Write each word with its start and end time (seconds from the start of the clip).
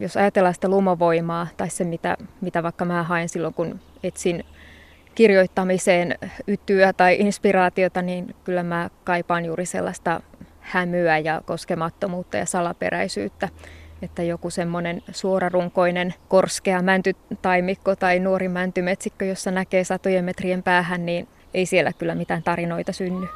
jos 0.00 0.16
ajatellaan 0.16 0.54
sitä 0.54 0.68
lumovoimaa 0.68 1.46
tai 1.56 1.70
se, 1.70 1.84
mitä, 1.84 2.16
mitä 2.40 2.62
vaikka 2.62 2.84
mä 2.84 3.02
haen 3.02 3.28
silloin, 3.28 3.54
kun 3.54 3.80
etsin 4.02 4.44
kirjoittamiseen 5.14 6.18
ytyä 6.46 6.92
tai 6.92 7.16
inspiraatiota, 7.20 8.02
niin 8.02 8.34
kyllä 8.44 8.62
mä 8.62 8.90
kaipaan 9.04 9.44
juuri 9.44 9.66
sellaista 9.66 10.20
hämyä 10.60 11.18
ja 11.18 11.40
koskemattomuutta 11.46 12.36
ja 12.36 12.46
salaperäisyyttä. 12.46 13.48
Että 14.02 14.22
joku 14.22 14.50
semmoinen 14.50 15.02
suorarunkoinen 15.12 16.14
korskea 16.28 16.82
mäntytaimikko 16.82 17.96
tai 17.96 18.18
nuori 18.18 18.48
mäntymetsikkö, 18.48 19.24
jossa 19.24 19.50
näkee 19.50 19.84
satojen 19.84 20.24
metrien 20.24 20.62
päähän, 20.62 21.06
niin 21.06 21.28
ei 21.54 21.66
siellä 21.66 21.92
kyllä 21.92 22.14
mitään 22.14 22.42
tarinoita 22.42 22.92
synny. 22.92 23.26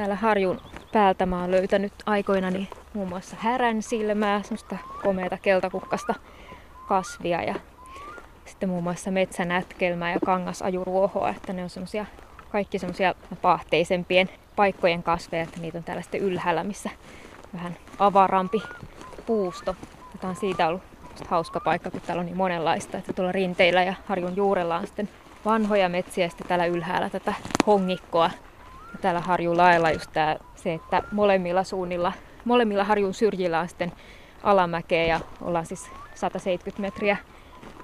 Täällä 0.00 0.16
Harjun 0.16 0.60
päältä 0.92 1.26
mä 1.26 1.40
oon 1.40 1.50
löytänyt 1.50 1.92
aikoinani 2.06 2.68
muun 2.94 3.08
muassa 3.08 3.36
härän 3.38 3.82
silmää, 3.82 4.42
semmoista 4.42 4.76
komeata 5.02 5.38
keltakukkasta 5.42 6.14
kasvia 6.88 7.42
ja 7.42 7.54
sitten 8.44 8.68
muun 8.68 8.82
muassa 8.82 9.10
metsänätkelmää 9.10 10.12
ja 10.12 10.18
kangasajuruohoa, 10.24 11.30
että 11.30 11.52
ne 11.52 11.62
on 11.62 11.70
semmoisia 11.70 12.06
kaikki 12.52 12.78
semmoisia 12.78 13.14
paahteisempien 13.42 14.28
paikkojen 14.56 15.02
kasveja, 15.02 15.42
että 15.42 15.60
niitä 15.60 15.78
on 15.78 15.84
täällä 15.84 16.02
sitten 16.02 16.20
ylhäällä, 16.20 16.64
missä 16.64 16.90
vähän 17.54 17.76
avarampi 17.98 18.62
puusto. 19.26 19.76
Tämä 20.20 20.30
on 20.30 20.36
siitä 20.36 20.68
ollut 20.68 20.82
hauska 21.28 21.60
paikka, 21.60 21.90
kun 21.90 22.00
täällä 22.00 22.20
on 22.20 22.26
niin 22.26 22.36
monenlaista, 22.36 22.98
että 22.98 23.12
tuolla 23.12 23.32
rinteillä 23.32 23.82
ja 23.82 23.94
harjun 24.06 24.36
juurella 24.36 24.76
on 24.76 24.86
sitten 24.86 25.08
vanhoja 25.44 25.88
metsiä 25.88 26.24
ja 26.24 26.28
sitten 26.30 26.46
täällä 26.46 26.66
ylhäällä 26.66 27.10
tätä 27.10 27.34
hongikkoa. 27.66 28.30
Ja 28.92 28.98
täällä 29.00 29.20
harjun 29.20 29.56
lailla 29.56 29.90
just 29.90 30.10
tää, 30.12 30.36
se, 30.54 30.74
että 30.74 31.02
molemmilla 31.12 31.64
suunnilla, 31.64 32.12
molemmilla 32.44 32.84
harjun 32.84 33.14
syrjillä 33.14 33.60
on 33.60 33.68
sitten 33.68 33.92
alamäkeä 34.42 35.04
ja 35.04 35.20
ollaan 35.42 35.66
siis 35.66 35.90
170 36.14 36.82
metriä 36.82 37.16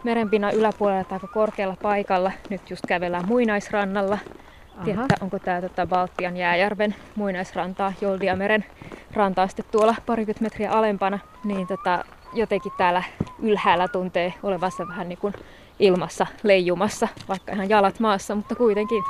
merenpinnan 0.04 0.54
yläpuolella 0.54 1.04
tai 1.04 1.16
aika 1.16 1.26
korkealla 1.26 1.76
paikalla. 1.82 2.32
Nyt 2.50 2.70
just 2.70 2.86
kävellään 2.88 3.26
muinaisrannalla. 3.26 4.18
Tiedätte, 4.84 5.14
onko 5.20 5.38
tämä 5.38 5.60
tota, 5.60 5.86
Baltian 5.86 6.36
jääjärven 6.36 6.94
muinaisrantaa, 7.14 7.92
Joldiameren 8.00 8.64
rantaa 9.12 9.48
sitten 9.48 9.64
tuolla 9.72 9.94
parikymmentä 10.06 10.42
metriä 10.42 10.70
alempana. 10.70 11.18
Niin 11.44 11.66
tota, 11.66 12.04
jotenkin 12.32 12.72
täällä 12.78 13.02
ylhäällä 13.42 13.88
tuntee 13.88 14.34
olevansa 14.42 14.88
vähän 14.88 15.08
niin 15.08 15.18
kuin 15.18 15.34
ilmassa 15.78 16.26
leijumassa, 16.42 17.08
vaikka 17.28 17.52
ihan 17.52 17.68
jalat 17.68 18.00
maassa, 18.00 18.34
mutta 18.34 18.54
kuitenkin. 18.54 19.02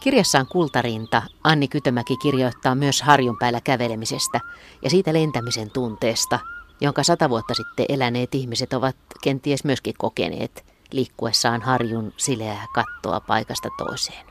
Kirjassaan 0.00 0.46
Kultarinta 0.46 1.22
Anni 1.44 1.68
Kytömäki 1.68 2.16
kirjoittaa 2.16 2.74
myös 2.74 3.02
harjun 3.02 3.38
päällä 3.38 3.60
kävelemisestä 3.60 4.40
ja 4.82 4.90
siitä 4.90 5.12
lentämisen 5.12 5.70
tunteesta, 5.70 6.38
jonka 6.80 7.02
sata 7.02 7.30
vuotta 7.30 7.54
sitten 7.54 7.86
eläneet 7.88 8.34
ihmiset 8.34 8.72
ovat 8.72 8.96
kenties 9.22 9.64
myöskin 9.64 9.94
kokeneet 9.98 10.64
liikkuessaan 10.92 11.62
harjun 11.62 12.12
sileää 12.16 12.66
kattoa 12.74 13.20
paikasta 13.20 13.68
toiseen. 13.78 14.26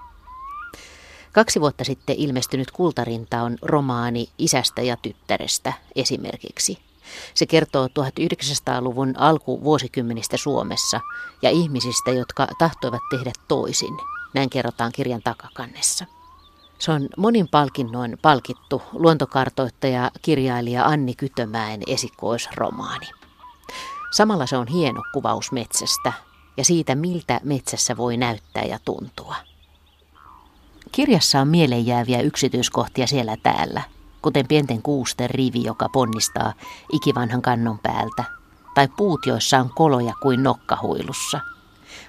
Kaksi 1.33 1.61
vuotta 1.61 1.83
sitten 1.83 2.15
ilmestynyt 2.15 2.71
Kultarinta 2.71 3.41
on 3.41 3.57
romaani 3.61 4.29
isästä 4.37 4.81
ja 4.81 4.97
tyttärestä 4.97 5.73
esimerkiksi. 5.95 6.77
Se 7.33 7.45
kertoo 7.45 7.87
1900-luvun 7.87 9.13
alkuvuosikymmenistä 9.17 10.37
Suomessa 10.37 10.99
ja 11.41 11.49
ihmisistä, 11.49 12.11
jotka 12.11 12.47
tahtoivat 12.59 13.01
tehdä 13.11 13.31
toisin. 13.47 14.16
Näin 14.33 14.49
kerrotaan 14.49 14.91
kirjan 14.91 15.21
takakannessa. 15.23 16.05
Se 16.79 16.91
on 16.91 17.09
monin 17.17 17.47
palkinnoin 17.47 18.17
palkittu 18.21 18.81
luontokartoittaja 18.91 20.11
kirjailija 20.21 20.85
Anni 20.85 21.13
Kytömäen 21.13 21.81
esikoisromaani. 21.87 23.09
Samalla 24.11 24.45
se 24.45 24.57
on 24.57 24.67
hieno 24.67 25.01
kuvaus 25.13 25.51
metsästä 25.51 26.13
ja 26.57 26.65
siitä, 26.65 26.95
miltä 26.95 27.41
metsässä 27.43 27.97
voi 27.97 28.17
näyttää 28.17 28.63
ja 28.63 28.79
tuntua. 28.85 29.35
Kirjassa 30.91 31.41
on 31.41 31.47
mieleenjääviä 31.47 32.21
yksityiskohtia 32.21 33.07
siellä 33.07 33.37
täällä, 33.43 33.81
kuten 34.21 34.47
pienten 34.47 34.81
kuusten 34.81 35.29
rivi, 35.29 35.63
joka 35.63 35.89
ponnistaa 35.89 36.53
ikivanhan 36.91 37.41
kannon 37.41 37.79
päältä, 37.79 38.23
tai 38.75 38.87
puut, 38.97 39.25
joissa 39.25 39.59
on 39.59 39.69
koloja 39.75 40.13
kuin 40.21 40.43
nokkahuilussa. 40.43 41.39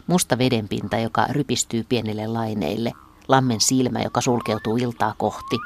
Musta 0.08 0.38
vedenpinta, 0.38 0.98
joka 0.98 1.26
rypistyy 1.30 1.84
pienille 1.88 2.26
laineille, 2.26 2.92
lammen 3.28 3.60
silmä, 3.60 4.00
joka 4.02 4.20
sulkeutuu 4.20 4.76
iltaa 4.76 5.14
kohti, 5.18 5.56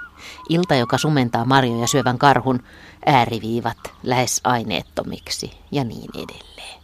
ilta, 0.49 0.75
joka 0.75 0.99
sumentaa 0.99 1.45
marjoja 1.45 1.87
syövän 1.87 2.19
karhun, 2.19 2.63
ääriviivat 3.07 3.79
lähes 4.03 4.41
aineettomiksi 4.45 5.53
ja 5.71 5.85
niin 5.85 6.11
edelleen. 6.15 6.83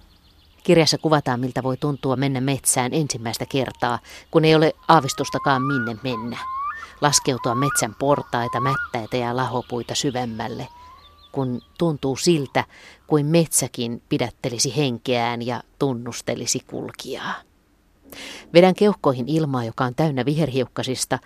Kirjassa 0.64 0.98
kuvataan, 0.98 1.40
miltä 1.40 1.62
voi 1.62 1.76
tuntua 1.76 2.16
mennä 2.16 2.40
metsään 2.40 2.94
ensimmäistä 2.94 3.46
kertaa, 3.46 3.98
kun 4.30 4.44
ei 4.44 4.54
ole 4.54 4.72
aavistustakaan 4.88 5.62
minne 5.62 5.96
mennä. 6.02 6.38
Laskeutua 7.00 7.54
metsän 7.54 7.94
portaita, 7.98 8.60
mättäitä 8.60 9.16
ja 9.16 9.36
lahopuita 9.36 9.94
syvemmälle, 9.94 10.68
kun 11.32 11.60
tuntuu 11.78 12.16
siltä, 12.16 12.64
kuin 13.06 13.26
metsäkin 13.26 14.02
pidättelisi 14.08 14.76
henkeään 14.76 15.46
ja 15.46 15.62
tunnustelisi 15.78 16.60
kulkijaa. 16.66 17.47
Vedän 18.54 18.74
keuhkoihin 18.74 19.28
ilmaa, 19.28 19.64
joka 19.64 19.84
on 19.84 19.94
täynnä 19.94 20.24
viherhiukkasista, 20.24 21.18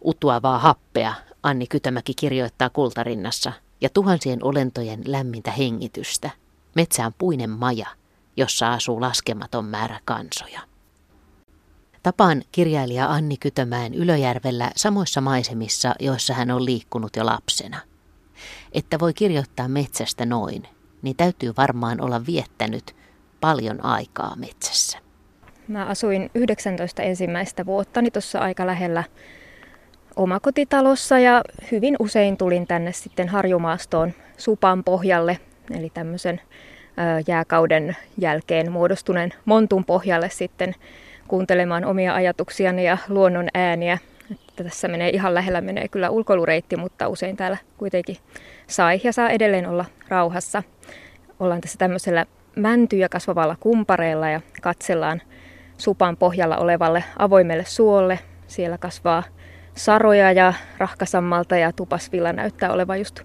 utuavaa 0.00 0.58
happea, 0.58 1.14
Anni 1.42 1.66
Kytämäki 1.66 2.14
kirjoittaa 2.14 2.70
kultarinnassa, 2.70 3.52
ja 3.80 3.88
tuhansien 3.88 4.44
olentojen 4.44 5.02
lämmintä 5.06 5.50
hengitystä. 5.50 6.30
Metsä 6.74 7.06
on 7.06 7.14
puinen 7.18 7.50
maja– 7.50 7.86
jossa 8.36 8.72
asuu 8.72 9.00
laskematon 9.00 9.64
määrä 9.64 10.00
kansoja. 10.04 10.60
Tapaan 12.02 12.42
kirjailija 12.52 13.10
Anni 13.10 13.36
Kytömäen 13.36 13.94
Ylöjärvellä 13.94 14.70
samoissa 14.76 15.20
maisemissa, 15.20 15.94
joissa 16.00 16.34
hän 16.34 16.50
on 16.50 16.64
liikkunut 16.64 17.16
jo 17.16 17.26
lapsena. 17.26 17.80
Että 18.72 18.98
voi 18.98 19.14
kirjoittaa 19.14 19.68
metsästä 19.68 20.26
noin, 20.26 20.68
niin 21.02 21.16
täytyy 21.16 21.52
varmaan 21.56 22.00
olla 22.00 22.26
viettänyt 22.26 22.96
paljon 23.40 23.84
aikaa 23.84 24.36
metsässä. 24.36 25.03
Mä 25.68 25.84
asuin 25.84 26.30
19 26.34 27.02
ensimmäistä 27.02 27.66
vuottani 27.66 28.10
tuossa 28.10 28.38
aika 28.38 28.66
lähellä 28.66 29.04
omakotitalossa 30.16 31.18
ja 31.18 31.42
hyvin 31.72 31.96
usein 31.98 32.36
tulin 32.36 32.66
tänne 32.66 32.92
sitten 32.92 33.28
Harjumaastoon 33.28 34.12
Supan 34.36 34.84
pohjalle, 34.84 35.38
eli 35.78 35.90
tämmöisen 35.94 36.40
jääkauden 37.26 37.96
jälkeen 38.18 38.72
muodostuneen 38.72 39.32
montun 39.44 39.84
pohjalle 39.84 40.30
sitten 40.30 40.74
kuuntelemaan 41.28 41.84
omia 41.84 42.14
ajatuksiani 42.14 42.86
ja 42.86 42.98
luonnon 43.08 43.48
ääniä. 43.54 43.98
Että 44.48 44.64
tässä 44.64 44.88
menee 44.88 45.10
ihan 45.10 45.34
lähellä 45.34 45.60
menee 45.60 45.88
kyllä 45.88 46.10
ulkoilureitti, 46.10 46.76
mutta 46.76 47.08
usein 47.08 47.36
täällä 47.36 47.56
kuitenkin 47.78 48.16
sai 48.66 49.00
ja 49.04 49.12
saa 49.12 49.30
edelleen 49.30 49.68
olla 49.68 49.84
rauhassa. 50.08 50.62
Ollaan 51.40 51.60
tässä 51.60 51.78
tämmöisellä 51.78 52.26
mäntyjä 52.56 53.08
kasvavalla 53.08 53.56
kumpareella 53.60 54.28
ja 54.28 54.40
katsellaan 54.62 55.22
supan 55.78 56.16
pohjalla 56.16 56.56
olevalle 56.56 57.04
avoimelle 57.18 57.64
suolle. 57.64 58.18
Siellä 58.46 58.78
kasvaa 58.78 59.22
saroja 59.74 60.32
ja 60.32 60.52
rahkasammalta 60.78 61.56
ja 61.56 61.72
tupasvilla 61.72 62.32
näyttää 62.32 62.72
olevan 62.72 62.98
just 62.98 63.20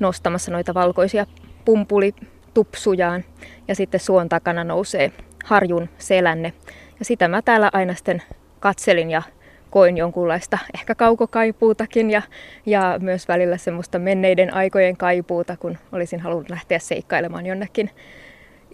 nostamassa 0.00 0.52
noita 0.52 0.74
valkoisia 0.74 1.26
pumpuli 1.64 2.14
tupsujaan 2.54 3.24
ja 3.68 3.74
sitten 3.74 4.00
suon 4.00 4.28
takana 4.28 4.64
nousee 4.64 5.12
harjun 5.44 5.88
selänne. 5.98 6.52
Ja 6.98 7.04
sitä 7.04 7.28
mä 7.28 7.42
täällä 7.42 7.70
aina 7.72 7.94
sitten 7.94 8.22
katselin 8.60 9.10
ja 9.10 9.22
koin 9.70 9.96
jonkunlaista 9.96 10.58
ehkä 10.74 10.94
kaukokaipuutakin 10.94 12.10
ja, 12.10 12.22
ja 12.66 12.98
myös 13.02 13.28
välillä 13.28 13.56
semmoista 13.56 13.98
menneiden 13.98 14.54
aikojen 14.54 14.96
kaipuuta, 14.96 15.56
kun 15.56 15.78
olisin 15.92 16.20
halunnut 16.20 16.50
lähteä 16.50 16.78
seikkailemaan 16.78 17.46
jonnekin 17.46 17.90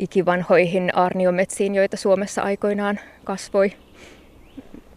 ikivanhoihin 0.01 0.95
arniometsiin, 0.95 1.75
joita 1.75 1.97
Suomessa 1.97 2.43
aikoinaan 2.43 3.01
kasvoi. 3.25 3.73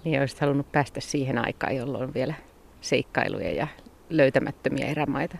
Niin 0.03 0.19
olisit 0.19 0.39
halunnut 0.39 0.71
päästä 0.71 1.01
siihen 1.01 1.37
aikaan, 1.37 1.75
jolloin 1.75 2.03
on 2.03 2.13
vielä 2.13 2.33
seikkailuja 2.81 3.51
ja 3.51 3.67
löytämättömiä 4.09 4.87
erämaita. 4.87 5.37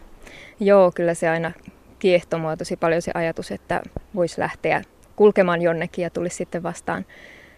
Joo, 0.59 0.91
kyllä 0.95 1.13
se 1.13 1.29
aina 1.29 1.51
kiehtoi 1.99 2.39
mua 2.39 2.57
tosi 2.57 2.75
paljon 2.75 3.01
se 3.01 3.11
ajatus, 3.13 3.51
että 3.51 3.81
voisi 4.15 4.41
lähteä 4.41 4.81
kulkemaan 5.15 5.61
jonnekin 5.61 6.03
ja 6.03 6.09
tulisi 6.09 6.35
sitten 6.35 6.63
vastaan 6.63 7.05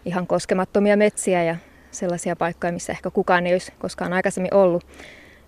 ihan 0.06 0.28
koskemattomia 0.28 0.98
metsiä 0.98 1.44
ja 1.44 1.56
sellaisia 1.92 2.36
paikkoja, 2.36 2.74
missä 2.74 2.94
ehkä 2.94 3.10
kukaan 3.10 3.48
ei 3.48 3.54
olisi 3.54 3.74
koskaan 3.80 4.14
aikaisemmin 4.14 4.54
ollut. 4.54 4.86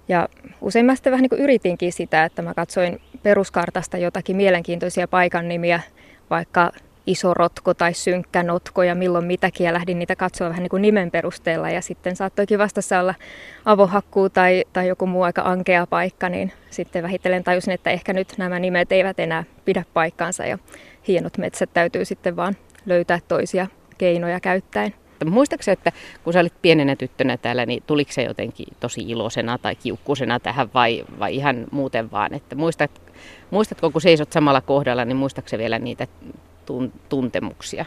Ja 0.07 0.30
usein 0.62 0.86
mä 0.86 0.95
sitten 0.95 1.12
vähän 1.12 1.21
niin 1.21 1.30
kuin 1.30 1.42
yritinkin 1.42 1.94
sitä, 1.94 2.25
että 2.25 2.42
mä 2.42 2.54
katsoin 2.54 3.01
peruskartasta 3.24 3.98
jotakin 3.98 4.36
mielenkiintoisia 4.36 5.07
paikan 5.07 5.48
nimiä, 5.48 5.80
vaikka 6.29 6.71
iso 7.07 7.33
rotko 7.33 7.74
tai 7.74 7.94
synkkä 7.94 8.44
notko 8.44 8.83
ja 8.83 8.95
milloin 8.95 9.25
mitäkin 9.25 9.65
ja 9.65 9.74
lähdin 9.74 10.00
niitä 10.00 10.15
katsoa 10.15 10.50
vähän 10.50 10.63
niin 10.63 10.69
kuin 10.69 10.81
nimen 10.81 11.12
perusteella 11.12 11.69
ja 11.69 11.81
sitten 11.81 12.15
saattoikin 12.15 12.59
vastassa 12.59 13.00
olla 13.00 13.15
avohakkuu 13.65 14.29
tai, 14.29 14.63
tai 14.74 14.88
joku 14.88 15.07
muu 15.07 15.24
aika 15.24 15.41
ankea 15.41 15.88
paikka, 15.88 16.29
niin 16.29 16.51
sitten 16.69 17.03
vähitellen 17.03 17.44
tajusin, 17.44 17.74
että 17.74 17.89
ehkä 17.89 18.13
nyt 18.13 18.33
nämä 18.38 18.59
nimet 18.59 18.91
eivät 18.91 19.19
enää 19.19 19.44
pidä 19.65 19.83
paikkaansa 19.94 20.45
ja 20.45 20.57
hienot 21.07 21.38
metsät 21.38 21.69
täytyy 21.74 22.06
sitten 22.06 22.35
vaan 22.35 22.56
löytää 22.85 23.19
toisia 23.27 23.68
keinoja 23.97 24.39
käyttäen. 24.39 24.94
Muistaakseni, 25.25 25.73
että 25.73 25.91
kun 26.23 26.33
sä 26.33 26.39
olit 26.39 26.62
pienenä 26.62 26.95
tyttönä 26.95 27.38
täällä, 27.38 27.65
niin 27.65 27.83
tuliko 27.88 28.12
se 28.12 28.23
jotenkin 28.23 28.68
tosi 28.80 29.01
iloisena 29.01 29.57
tai 29.57 29.75
kiukkusena 29.75 30.39
tähän 30.39 30.69
vai, 30.73 31.06
vai 31.19 31.35
ihan 31.35 31.65
muuten 31.71 32.12
vaan? 32.12 32.33
Että 32.33 32.56
muistat, 32.56 32.91
muistatko, 33.51 33.91
kun 33.91 34.01
seisot 34.01 34.31
samalla 34.31 34.61
kohdalla, 34.61 35.05
niin 35.05 35.17
muistaakseni 35.17 35.61
vielä 35.61 35.79
niitä 35.79 36.07
tun, 36.65 36.93
tuntemuksia? 37.09 37.85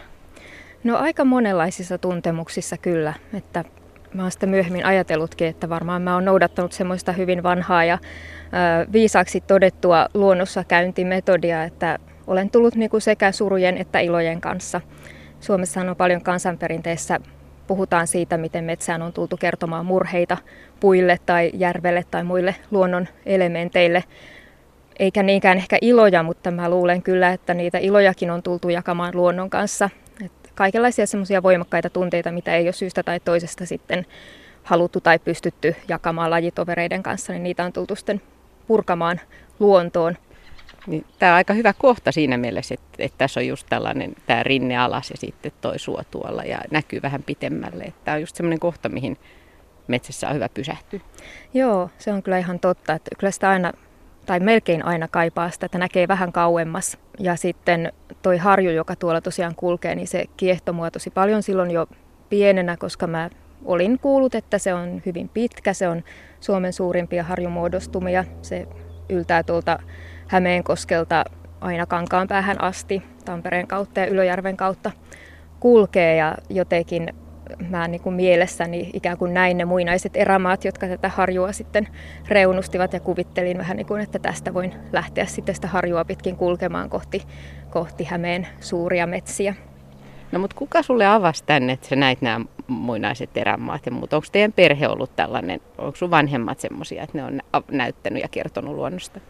No 0.85 0.97
aika 0.97 1.25
monenlaisissa 1.25 1.99
tuntemuksissa 1.99 2.77
kyllä, 2.77 3.15
että 3.35 3.65
mä 4.15 4.23
oon 4.23 4.31
sitä 4.31 4.47
myöhemmin 4.47 4.87
ajatellutkin, 4.87 5.47
että 5.47 5.69
varmaan 5.69 6.03
mä 6.03 6.15
oon 6.15 6.25
noudattanut 6.25 6.73
semmoista 6.73 7.13
hyvin 7.13 7.43
vanhaa 7.43 7.85
ja 7.85 7.99
ö, 8.03 8.93
viisaaksi 8.93 9.41
todettua 9.41 10.07
luonnossa 10.15 10.65
käyntimetodia, 10.65 11.65
että 11.65 11.99
olen 12.27 12.51
tullut 12.51 12.75
niinku 12.75 13.01
sekä 13.01 13.33
surujen 13.33 13.77
että 13.77 14.01
ilojen 14.01 14.41
kanssa. 14.41 14.81
Suomessa 15.41 15.81
on 15.81 15.97
paljon 15.97 16.23
kansanperinteessä 16.23 17.21
puhutaan 17.67 18.07
siitä, 18.07 18.37
miten 18.37 18.65
metsään 18.65 19.03
on 19.03 19.13
tultu 19.13 19.37
kertomaan 19.37 19.87
murheita 19.87 20.37
puille 20.81 21.19
tai 21.27 21.51
järvelle 21.55 22.05
tai 22.11 22.25
muille 22.25 22.55
luonnon 22.71 23.09
elementeille. 23.27 24.05
Eikä 25.01 25.23
niinkään 25.23 25.59
ehkä 25.59 25.79
iloja, 25.81 26.23
mutta 26.23 26.51
mä 26.51 26.69
luulen 26.69 27.03
kyllä, 27.03 27.33
että 27.33 27.55
niitä 27.55 27.79
ilojakin 27.79 28.31
on 28.31 28.43
tultu 28.43 28.69
jakamaan 28.69 29.17
luonnon 29.17 29.51
kanssa. 29.51 29.91
Et 30.25 30.33
kaikenlaisia 30.55 31.07
semmoisia 31.07 31.43
voimakkaita 31.43 31.91
tunteita, 31.91 32.33
mitä 32.33 32.55
ei 32.57 32.65
ole 32.67 32.73
syystä 32.73 33.03
tai 33.03 33.21
toisesta 33.21 33.67
sitten 33.67 34.07
haluttu 34.63 35.01
tai 35.01 35.19
pystytty 35.19 35.77
jakamaan 35.89 36.31
lajitovereiden 36.31 37.03
kanssa, 37.03 37.33
niin 37.33 37.43
niitä 37.43 37.65
on 37.65 37.73
tultu 37.73 37.97
sitten 37.97 38.21
purkamaan 38.67 39.21
luontoon. 39.61 40.17
Niin, 40.87 41.05
tämä 41.19 41.33
on 41.33 41.37
aika 41.37 41.55
hyvä 41.55 41.73
kohta 41.79 42.13
siinä 42.13 42.37
mielessä, 42.37 42.75
että, 42.75 42.89
että 42.99 43.19
tässä 43.19 43.41
on 43.41 43.47
just 43.47 43.67
tällainen 43.71 44.15
tämä 44.27 44.43
rinne 44.43 44.77
alas 44.77 45.11
ja 45.11 45.17
sitten 45.17 45.53
toi 45.61 45.79
suo 45.79 46.03
tuolla 46.11 46.43
ja 46.43 46.59
näkyy 46.71 47.03
vähän 47.03 47.23
pitemmälle. 47.23 47.93
Tämä 48.05 48.15
on 48.15 48.21
just 48.21 48.37
semmoinen 48.37 48.61
kohta, 48.61 48.89
mihin 48.89 49.17
metsässä 49.89 50.29
on 50.29 50.35
hyvä 50.35 50.49
pysähtyä. 50.49 51.01
Joo, 51.55 51.91
se 51.99 52.13
on 52.13 52.23
kyllä 52.23 52.39
ihan 52.39 52.59
totta, 52.59 52.93
että 52.93 53.11
kyllä 53.19 53.31
sitä 53.31 53.51
aina 53.51 53.73
tai 54.31 54.41
melkein 54.41 54.85
aina 54.85 55.09
kaipaa 55.09 55.51
sitä, 55.51 55.67
että 55.67 55.79
näkee 55.79 56.09
vähän 56.09 56.33
kauemmas. 56.33 56.99
Ja 57.19 57.37
sitten 57.37 57.93
toi 58.23 58.39
harju, 58.39 58.71
joka 58.71 58.97
tuolla 58.97 59.21
tosiaan 59.21 59.55
kulkee, 59.55 59.95
niin 59.95 60.09
se 60.09 60.25
kiehto 60.37 60.73
mua 60.73 60.91
tosi 60.91 61.11
paljon 61.11 61.43
silloin 61.43 61.71
jo 61.71 61.87
pienenä, 62.29 62.77
koska 62.77 63.07
mä 63.07 63.31
olin 63.65 63.99
kuullut, 63.99 64.35
että 64.35 64.59
se 64.59 64.75
on 64.75 65.03
hyvin 65.07 65.29
pitkä, 65.29 65.73
se 65.73 65.89
on 65.89 66.03
Suomen 66.41 66.73
suurimpia 66.73 67.23
harjumuodostumia. 67.23 68.25
Se 68.43 68.67
yltää 69.09 69.43
tuolta 69.43 69.79
Hämeenkoskelta 70.29 71.25
aina 71.61 71.87
kankaan 71.87 72.29
päähän 72.29 72.61
asti 72.61 73.03
Tampereen 73.25 73.67
kautta 73.67 74.01
ja 74.01 74.07
Ylöjärven 74.07 74.57
kautta 74.57 74.91
kulkee 75.61 76.17
ja 76.17 76.35
jotenkin 76.49 77.15
mä 77.69 77.89
niin 77.89 78.01
kuin 78.01 78.15
mielessäni 78.15 78.91
ikään 78.93 79.19
kuin 79.19 79.35
näin 79.35 79.59
ne 79.59 79.65
muinaiset 79.65 80.17
erämaat, 80.17 80.65
jotka 80.65 80.87
tätä 80.87 81.09
harjua 81.09 81.53
sitten 81.53 81.89
reunustivat 82.29 82.93
ja 82.93 83.01
kuvittelin 83.01 83.59
vähän 83.59 83.77
niin 83.77 83.87
kuin, 83.87 84.03
että 84.03 84.19
tästä 84.19 84.55
voin 84.55 84.75
lähteä 84.93 85.27
sitten 85.27 85.55
sitä 85.55 85.69
harjua 85.69 86.05
pitkin 86.05 86.37
kulkemaan 86.37 86.91
kohti, 86.91 87.23
kohti 87.71 88.05
Hämeen 88.05 88.47
suuria 88.61 89.07
metsiä. 89.07 89.55
No 90.33 90.39
mutta 90.39 90.57
kuka 90.57 90.83
sulle 90.83 91.07
avasi 91.07 91.45
tänne, 91.45 91.73
että 91.73 91.89
sä 91.89 91.97
näit 91.97 92.23
nämä 92.23 92.45
muinaiset 92.67 93.37
erämaat 93.37 93.87
ja 93.87 93.93
muut? 93.93 94.13
Onko 94.13 94.27
teidän 94.33 94.53
perhe 94.53 94.89
ollut 94.89 95.17
tällainen, 95.17 95.61
onko 95.79 95.97
sun 95.97 96.11
vanhemmat 96.11 96.61
semmoisia, 96.61 97.03
että 97.03 97.19
ne 97.19 97.25
on 97.25 97.41
näyttänyt 97.71 98.23
ja 98.23 98.29
kertonut 98.29 98.75
luonnosta? 98.75 99.21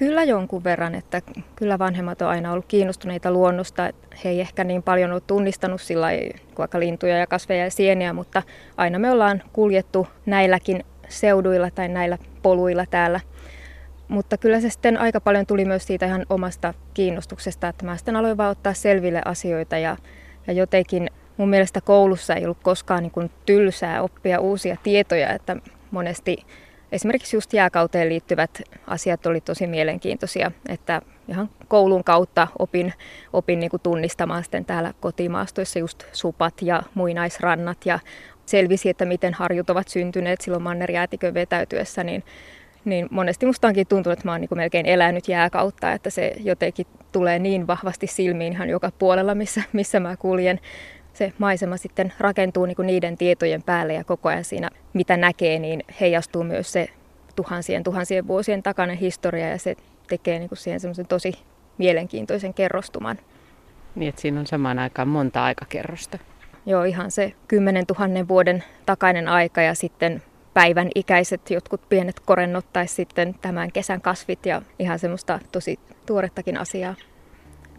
Kyllä 0.00 0.24
jonkun 0.24 0.64
verran, 0.64 0.94
että 0.94 1.22
kyllä 1.56 1.78
vanhemmat 1.78 2.22
on 2.22 2.28
aina 2.28 2.52
ollut 2.52 2.64
kiinnostuneita 2.68 3.30
luonnosta. 3.30 3.90
He 4.24 4.28
ei 4.28 4.40
ehkä 4.40 4.64
niin 4.64 4.82
paljon 4.82 5.12
ole 5.12 5.20
tunnistanut 5.26 5.80
sillä 5.80 6.06
vaikka 6.58 6.80
lintuja 6.80 7.18
ja 7.18 7.26
kasveja 7.26 7.64
ja 7.64 7.70
sieniä, 7.70 8.12
mutta 8.12 8.42
aina 8.76 8.98
me 8.98 9.10
ollaan 9.10 9.42
kuljettu 9.52 10.06
näilläkin 10.26 10.84
seuduilla 11.08 11.70
tai 11.70 11.88
näillä 11.88 12.18
poluilla 12.42 12.86
täällä. 12.86 13.20
Mutta 14.08 14.36
kyllä 14.36 14.60
se 14.60 14.70
sitten 14.70 14.96
aika 14.96 15.20
paljon 15.20 15.46
tuli 15.46 15.64
myös 15.64 15.86
siitä 15.86 16.06
ihan 16.06 16.26
omasta 16.30 16.74
kiinnostuksesta, 16.94 17.68
että 17.68 17.84
mä 17.84 17.96
sitten 17.96 18.16
aloin 18.16 18.36
vaan 18.36 18.50
ottaa 18.50 18.74
selville 18.74 19.22
asioita 19.24 19.78
ja, 19.78 19.96
ja 20.46 20.52
jotenkin 20.52 21.10
mun 21.36 21.50
mielestä 21.50 21.80
koulussa 21.80 22.34
ei 22.34 22.44
ollut 22.44 22.62
koskaan 22.62 23.02
niin 23.02 23.12
kuin 23.12 23.30
tylsää 23.46 24.02
oppia 24.02 24.40
uusia 24.40 24.76
tietoja, 24.82 25.32
että 25.32 25.56
monesti 25.90 26.36
esimerkiksi 26.92 27.36
just 27.36 27.52
jääkauteen 27.52 28.08
liittyvät 28.08 28.62
asiat 28.86 29.26
oli 29.26 29.40
tosi 29.40 29.66
mielenkiintoisia, 29.66 30.52
että 30.68 31.02
ihan 31.28 31.50
koulun 31.68 32.04
kautta 32.04 32.48
opin, 32.58 32.92
opin 33.32 33.60
niin 33.60 33.70
kuin 33.70 33.82
tunnistamaan 33.82 34.42
sitten 34.42 34.64
täällä 34.64 34.94
kotimaastoissa 35.00 35.78
just 35.78 36.04
supat 36.12 36.54
ja 36.62 36.82
muinaisrannat 36.94 37.78
ja 37.86 37.98
selvisi, 38.46 38.88
että 38.88 39.04
miten 39.04 39.34
harjut 39.34 39.70
ovat 39.70 39.88
syntyneet 39.88 40.40
silloin 40.40 40.62
mannerjäätikön 40.62 41.34
vetäytyessä, 41.34 42.04
niin, 42.04 42.24
niin 42.84 43.08
monesti 43.10 43.46
musta 43.46 43.68
onkin 43.68 43.86
tuntunut, 43.86 44.18
että 44.18 44.28
mä 44.28 44.32
oon 44.32 44.40
niin 44.40 44.48
kuin 44.48 44.58
melkein 44.58 44.86
elänyt 44.86 45.28
jääkautta, 45.28 45.92
että 45.92 46.10
se 46.10 46.32
jotenkin 46.38 46.86
tulee 47.12 47.38
niin 47.38 47.66
vahvasti 47.66 48.06
silmiin 48.06 48.52
ihan 48.52 48.68
joka 48.68 48.92
puolella, 48.98 49.34
missä, 49.34 49.62
missä 49.72 50.00
mä 50.00 50.16
kuljen 50.16 50.60
se 51.12 51.32
maisema 51.38 51.76
sitten 51.76 52.12
rakentuu 52.18 52.66
niin 52.66 52.76
kuin 52.76 52.86
niiden 52.86 53.16
tietojen 53.16 53.62
päälle 53.62 53.94
ja 53.94 54.04
koko 54.04 54.28
ajan 54.28 54.44
siinä, 54.44 54.70
mitä 54.92 55.16
näkee, 55.16 55.58
niin 55.58 55.84
heijastuu 56.00 56.44
myös 56.44 56.72
se 56.72 56.88
tuhansien 57.36 57.84
tuhansien 57.84 58.26
vuosien 58.26 58.62
takainen 58.62 58.96
historia 58.96 59.48
ja 59.48 59.58
se 59.58 59.76
tekee 60.08 60.38
niin 60.38 60.48
kuin 60.48 60.58
siihen 60.58 60.80
semmoisen 60.80 61.06
tosi 61.06 61.32
mielenkiintoisen 61.78 62.54
kerrostuman. 62.54 63.18
Niin, 63.94 64.08
että 64.08 64.20
siinä 64.20 64.40
on 64.40 64.46
samaan 64.46 64.78
aikaan 64.78 65.08
monta 65.08 65.44
aikakerrosta. 65.44 66.18
Joo, 66.66 66.84
ihan 66.84 67.10
se 67.10 67.32
10 67.48 67.84
000 67.98 68.28
vuoden 68.28 68.64
takainen 68.86 69.28
aika 69.28 69.62
ja 69.62 69.74
sitten 69.74 70.22
päivän 70.54 70.88
ikäiset 70.94 71.50
jotkut 71.50 71.88
pienet 71.88 72.20
korennot 72.20 72.72
tai 72.72 72.86
sitten 72.86 73.34
tämän 73.40 73.72
kesän 73.72 74.00
kasvit 74.00 74.46
ja 74.46 74.62
ihan 74.78 74.98
semmoista 74.98 75.38
tosi 75.52 75.78
tuorettakin 76.06 76.56
asiaa 76.56 76.94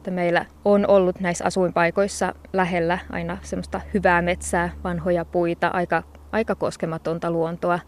että 0.01 0.12
meillä 0.12 0.45
on 0.65 0.86
ollut 0.88 1.19
näissä 1.19 1.45
asuinpaikoissa 1.45 2.36
lähellä 2.53 3.00
aina 3.09 3.38
semmoista 3.42 3.81
hyvää 3.94 4.21
metsää, 4.21 4.69
vanhoja 4.83 5.25
puita, 5.25 5.68
aika, 5.68 6.03
aika 6.31 6.56
koskematonta 6.56 7.31
luontoa. 7.31 7.80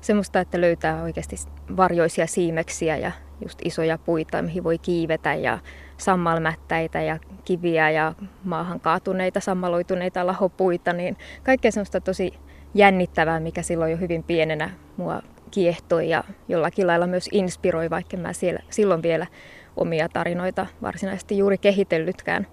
Semmoista, 0.00 0.40
että 0.40 0.60
löytää 0.60 1.02
oikeasti 1.02 1.36
varjoisia 1.76 2.26
siimeksiä 2.26 2.96
ja 2.96 3.12
just 3.40 3.58
isoja 3.64 3.98
puita, 3.98 4.42
mihin 4.42 4.64
voi 4.64 4.78
kiivetä 4.78 5.34
ja 5.34 5.58
sammalmättäitä 5.96 7.02
ja 7.02 7.18
kiviä 7.44 7.90
ja 7.90 8.14
maahan 8.44 8.80
kaatuneita, 8.80 9.40
sammaloituneita 9.40 10.26
lahopuita, 10.26 10.92
niin 10.92 11.16
kaikkea 11.42 11.72
semmoista 11.72 12.00
tosi 12.00 12.32
jännittävää, 12.74 13.40
mikä 13.40 13.62
silloin 13.62 13.90
jo 13.90 13.96
hyvin 13.96 14.22
pienenä 14.22 14.70
mua 14.96 15.22
kiehtoi 15.50 16.08
ja 16.08 16.24
jollakin 16.48 16.86
lailla 16.86 17.06
myös 17.06 17.28
inspiroi, 17.32 17.90
vaikka 17.90 18.16
mä 18.16 18.32
siellä, 18.32 18.60
silloin 18.70 19.02
vielä 19.02 19.26
omia 19.76 20.08
tarinoita 20.08 20.66
varsinaisesti 20.82 21.38
juuri 21.38 21.58
kehitellytkään. 21.58 22.46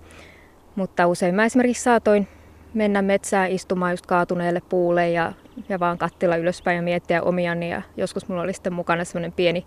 Mutta 0.76 1.08
usein 1.08 1.36
mä 1.36 1.46
esimerkiksi 1.46 1.84
saatoin 1.84 2.28
mennä 2.74 3.02
metsään 3.02 3.52
istumaan 3.52 3.94
just 3.94 4.06
kaatuneelle 4.06 4.62
puulle 4.70 5.10
ja, 5.10 5.34
ja 5.70 5.80
vaan 5.80 5.98
kattilla 5.98 6.36
ylöspäin 6.36 6.76
ja 6.76 6.82
miettiä 6.82 7.22
omiani. 7.22 7.70
Ja 7.70 7.82
joskus 7.98 8.28
mulla 8.28 8.42
oli 8.42 8.54
sitten 8.54 8.74
mukana 8.74 9.04
semmoinen 9.04 9.32
pieni 9.32 9.66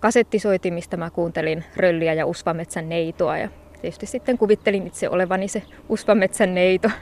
kasettisoiti, 0.00 0.70
mistä 0.70 0.96
mä 0.96 1.10
kuuntelin 1.10 1.64
rölliä 1.76 2.14
ja 2.14 2.26
usvametsän 2.26 2.88
neitoa. 2.88 3.38
Ja 3.38 3.48
tietysti 3.80 4.06
sitten 4.06 4.38
kuvittelin 4.38 4.86
itse 4.86 5.08
olevani 5.08 5.48
se 5.48 5.62
usvametsän 5.88 6.54
neito. 6.54 6.90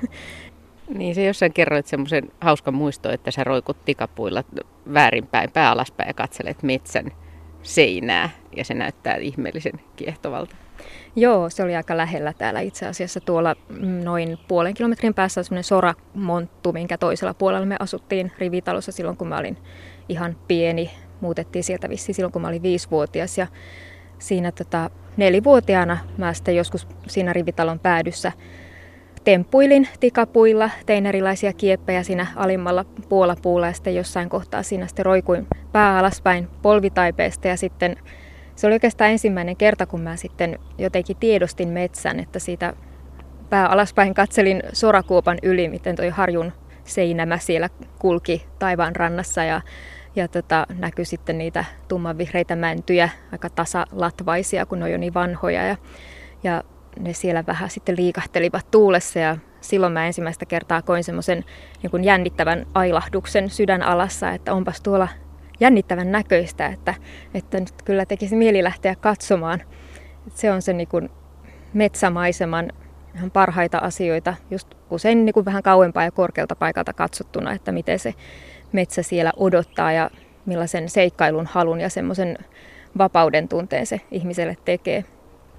Niin, 0.94 1.14
se 1.14 1.24
jossain 1.24 1.52
kerroit 1.52 1.86
semmoisen 1.86 2.32
hauskan 2.40 2.74
muisto, 2.74 3.10
että 3.10 3.30
sä 3.30 3.44
roikut 3.44 3.84
tikapuilla 3.84 4.44
väärinpäin, 4.94 5.50
pää 5.50 5.70
alaspäin 5.70 6.08
ja 6.08 6.14
katselet 6.14 6.62
metsän 6.62 7.12
seinää 7.62 8.30
ja 8.56 8.64
se 8.64 8.74
näyttää 8.74 9.16
ihmeellisen 9.16 9.80
kiehtovalta. 9.96 10.56
Joo, 11.16 11.50
se 11.50 11.62
oli 11.62 11.76
aika 11.76 11.96
lähellä 11.96 12.32
täällä 12.32 12.60
itse 12.60 12.86
asiassa. 12.86 13.20
Tuolla 13.20 13.54
mm, 13.68 14.04
noin 14.04 14.38
puolen 14.48 14.74
kilometrin 14.74 15.14
päässä 15.14 15.40
on 15.40 15.44
semmoinen 15.44 15.64
soramonttu, 15.64 16.72
minkä 16.72 16.98
toisella 16.98 17.34
puolella 17.34 17.66
me 17.66 17.76
asuttiin 17.78 18.32
rivitalossa 18.38 18.92
silloin, 18.92 19.16
kun 19.16 19.28
mä 19.28 19.38
olin 19.38 19.56
ihan 20.08 20.36
pieni. 20.48 20.90
Muutettiin 21.20 21.64
sieltä 21.64 21.88
vissiin 21.88 22.14
silloin, 22.14 22.32
kun 22.32 22.42
mä 22.42 22.48
olin 22.48 22.62
viisivuotias. 22.62 23.38
Ja 23.38 23.46
siinä 24.18 24.52
tota, 24.52 24.90
nelivuotiaana 25.16 25.98
mä 26.18 26.34
sitten 26.34 26.56
joskus 26.56 26.88
siinä 27.06 27.32
rivitalon 27.32 27.78
päädyssä 27.78 28.32
temppuilin 29.24 29.88
tikapuilla, 30.00 30.70
tein 30.86 31.06
erilaisia 31.06 31.52
kieppejä 31.52 32.02
siinä 32.02 32.26
alimmalla 32.36 32.84
puolapuulla 33.08 33.66
ja 33.66 33.72
sitten 33.72 33.94
jossain 33.94 34.28
kohtaa 34.28 34.62
siinä 34.62 34.86
sitten 34.86 35.06
roikuin 35.06 35.46
pää 35.72 35.98
alaspäin 35.98 36.48
polvitaipeesta 36.62 37.48
ja 37.48 37.56
sitten 37.56 37.96
se 38.56 38.66
oli 38.66 38.74
oikeastaan 38.74 39.10
ensimmäinen 39.10 39.56
kerta, 39.56 39.86
kun 39.86 40.00
mä 40.00 40.16
sitten 40.16 40.58
jotenkin 40.78 41.16
tiedostin 41.16 41.68
metsän, 41.68 42.20
että 42.20 42.38
siitä 42.38 42.74
pää 43.50 43.66
alaspäin 43.66 44.14
katselin 44.14 44.62
sorakuopan 44.72 45.38
yli, 45.42 45.68
miten 45.68 45.96
toi 45.96 46.08
harjun 46.08 46.52
seinämä 46.84 47.38
siellä 47.38 47.68
kulki 47.98 48.46
taivaan 48.58 48.96
rannassa 48.96 49.44
ja, 49.44 49.60
ja 50.16 50.28
tota, 50.28 50.66
näkyi 50.78 51.04
sitten 51.04 51.38
niitä 51.38 51.64
tummanvihreitä 51.88 52.56
mäntyjä, 52.56 53.08
aika 53.32 53.50
tasalatvaisia, 53.50 54.66
kun 54.66 54.78
ne 54.78 54.84
on 54.84 54.92
jo 54.92 54.98
niin 54.98 55.14
vanhoja. 55.14 55.66
Ja, 55.66 55.76
ja 56.42 56.62
ne 56.98 57.12
siellä 57.12 57.44
vähän 57.46 57.70
sitten 57.70 57.96
liikahtelivat 57.96 58.70
tuulessa 58.70 59.18
ja 59.18 59.36
silloin 59.60 59.92
mä 59.92 60.06
ensimmäistä 60.06 60.46
kertaa 60.46 60.82
koin 60.82 61.04
semmoisen 61.04 61.44
niin 61.82 62.04
jännittävän 62.04 62.66
ailahduksen 62.74 63.50
sydän 63.50 63.82
alassa, 63.82 64.30
että 64.30 64.54
onpas 64.54 64.80
tuolla 64.80 65.08
jännittävän 65.60 66.12
näköistä, 66.12 66.66
että, 66.66 66.94
että 67.34 67.60
nyt 67.60 67.82
kyllä 67.84 68.06
tekisi 68.06 68.36
mieli 68.36 68.62
lähteä 68.62 68.94
katsomaan. 68.94 69.62
Se 70.34 70.52
on 70.52 70.62
se 70.62 70.72
niin 70.72 70.88
kuin 70.88 71.08
metsämaiseman 71.74 72.72
ihan 73.14 73.30
parhaita 73.30 73.78
asioita, 73.78 74.34
just 74.50 74.74
usein 74.90 75.24
niin 75.24 75.34
kuin 75.34 75.44
vähän 75.44 75.62
kauempaa 75.62 76.04
ja 76.04 76.10
korkealta 76.10 76.56
paikalta 76.56 76.92
katsottuna, 76.92 77.52
että 77.52 77.72
miten 77.72 77.98
se 77.98 78.14
metsä 78.72 79.02
siellä 79.02 79.32
odottaa 79.36 79.92
ja 79.92 80.10
millaisen 80.46 80.88
seikkailun 80.88 81.46
halun 81.46 81.80
ja 81.80 81.90
semmoisen 81.90 82.38
vapauden 82.98 83.48
tunteen 83.48 83.86
se 83.86 84.00
ihmiselle 84.10 84.56
tekee. 84.64 85.04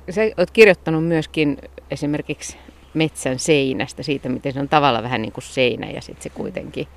Sä 0.09 0.21
oot 0.37 0.51
kirjoittanut 0.51 1.05
myöskin 1.05 1.57
esimerkiksi 1.91 2.57
metsän 2.93 3.39
seinästä, 3.39 4.03
siitä 4.03 4.29
miten 4.29 4.53
se 4.53 4.59
on 4.59 4.69
tavallaan 4.69 5.03
vähän 5.03 5.21
niin 5.21 5.31
kuin 5.31 5.43
seinä 5.43 5.89
ja 5.89 6.01
sitten 6.01 6.23
se 6.23 6.29
kuitenkin, 6.29 6.87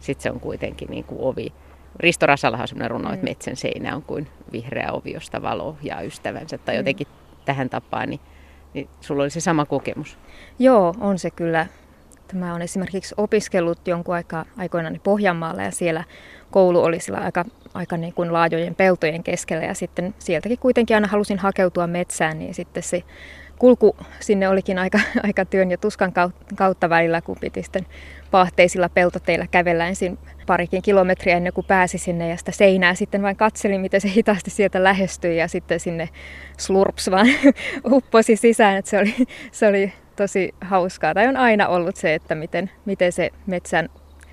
sit 0.00 0.20
se 0.20 0.30
on 0.30 0.40
kuitenkin 0.40 0.90
niin 0.90 1.04
kuin 1.04 1.20
ovi. 1.20 1.52
Risto 2.00 2.26
Rasallahan 2.26 2.64
on 2.64 2.68
sellainen 2.68 2.90
runo, 2.90 3.08
mm. 3.08 3.14
että 3.14 3.24
metsän 3.24 3.56
seinä 3.56 3.96
on 3.96 4.02
kuin 4.02 4.28
vihreä 4.52 4.92
ovi, 4.92 5.12
josta 5.12 5.42
valo 5.42 5.76
ja 5.82 6.00
ystävänsä 6.00 6.58
tai 6.58 6.74
mm. 6.74 6.78
jotenkin 6.78 7.06
mm. 7.06 7.36
tähän 7.44 7.70
tapaan, 7.70 8.10
niin, 8.10 8.20
niin 8.74 8.88
sulla 9.00 9.22
oli 9.22 9.30
se 9.30 9.40
sama 9.40 9.64
kokemus. 9.66 10.18
Joo, 10.58 10.94
on 11.00 11.18
se 11.18 11.30
kyllä. 11.30 11.66
Mä 12.34 12.50
olen 12.50 12.62
esimerkiksi 12.62 13.14
opiskellut 13.18 13.88
jonkun 13.88 14.14
aikaa 14.14 14.44
aikoinaan 14.56 15.00
Pohjanmaalla 15.04 15.62
ja 15.62 15.70
siellä 15.70 16.04
koulu 16.50 16.84
oli 16.84 17.00
sillä 17.00 17.18
aika, 17.18 17.44
aika 17.74 17.96
niin 17.96 18.14
kuin 18.14 18.32
laajojen 18.32 18.74
peltojen 18.74 19.22
keskellä 19.22 19.64
ja 19.64 19.74
sitten 19.74 20.14
sieltäkin 20.18 20.58
kuitenkin 20.58 20.96
aina 20.96 21.08
halusin 21.08 21.38
hakeutua 21.38 21.86
metsään, 21.86 22.38
niin 22.38 22.54
sitten 22.54 22.82
se 22.82 23.02
kulku 23.58 23.96
sinne 24.20 24.48
olikin 24.48 24.78
aika, 24.78 25.00
aika 25.26 25.44
työn 25.44 25.70
ja 25.70 25.78
tuskan 25.78 26.12
kautta 26.56 26.88
välillä, 26.88 27.20
kun 27.20 27.36
piti 27.40 27.62
sitten 27.62 27.86
paahteisilla 28.30 28.88
peltoteillä 28.88 29.46
kävellä 29.50 29.88
ensin 29.88 30.18
parikin 30.46 30.82
kilometriä 30.82 31.36
ennen 31.36 31.52
kuin 31.52 31.66
pääsi 31.66 31.98
sinne 31.98 32.28
ja 32.28 32.36
sitä 32.36 32.52
seinää 32.52 32.94
sitten 32.94 33.22
vain 33.22 33.36
katselin, 33.36 33.80
miten 33.80 34.00
se 34.00 34.08
hitaasti 34.08 34.50
sieltä 34.50 34.84
lähestyi 34.84 35.36
ja 35.36 35.48
sitten 35.48 35.80
sinne 35.80 36.08
slurps 36.58 37.10
vaan 37.10 37.26
upposi 37.92 38.36
sisään, 38.36 38.76
että 38.76 38.90
se 38.90 38.98
oli, 38.98 39.14
se 39.52 39.66
oli 39.66 39.92
tosi 40.16 40.54
hauskaa. 40.60 41.14
Tai 41.14 41.28
on 41.28 41.36
aina 41.36 41.68
ollut 41.68 41.96
se, 41.96 42.14
että 42.14 42.34
miten, 42.34 42.70
miten 42.84 43.12
se 43.12 43.30
metsän 43.46 43.88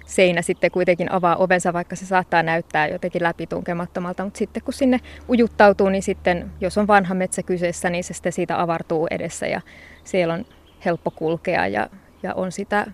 seinä 0.05 0.41
sitten 0.41 0.71
kuitenkin 0.71 1.11
avaa 1.11 1.35
ovensa, 1.35 1.73
vaikka 1.73 1.95
se 1.95 2.05
saattaa 2.05 2.43
näyttää 2.43 2.87
jotenkin 2.87 3.23
läpitunkemattomalta, 3.23 4.23
mutta 4.23 4.37
sitten 4.37 4.63
kun 4.63 4.73
sinne 4.73 4.99
ujuttautuu, 5.29 5.89
niin 5.89 6.03
sitten 6.03 6.51
jos 6.61 6.77
on 6.77 6.87
vanha 6.87 7.13
metsä 7.13 7.43
kyseessä, 7.43 7.89
niin 7.89 8.03
se 8.03 8.13
sitten 8.13 8.31
siitä 8.31 8.61
avartuu 8.61 9.07
edessä 9.11 9.47
ja 9.47 9.61
siellä 10.03 10.33
on 10.33 10.45
helppo 10.85 11.11
kulkea 11.11 11.67
ja, 11.67 11.89
ja 12.23 12.33
on 12.33 12.51
sitä 12.51 12.87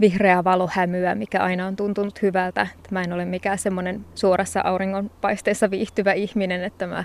vihreää 0.00 0.44
valohämyä, 0.44 1.14
mikä 1.14 1.40
aina 1.40 1.66
on 1.66 1.76
tuntunut 1.76 2.22
hyvältä. 2.22 2.66
Mä 2.90 3.02
en 3.02 3.12
ole 3.12 3.24
mikään 3.24 3.58
semmoinen 3.58 4.04
suorassa 4.14 4.60
auringonpaisteessa 4.64 5.70
viihtyvä 5.70 6.12
ihminen, 6.12 6.64
että 6.64 6.86
mä 6.86 7.04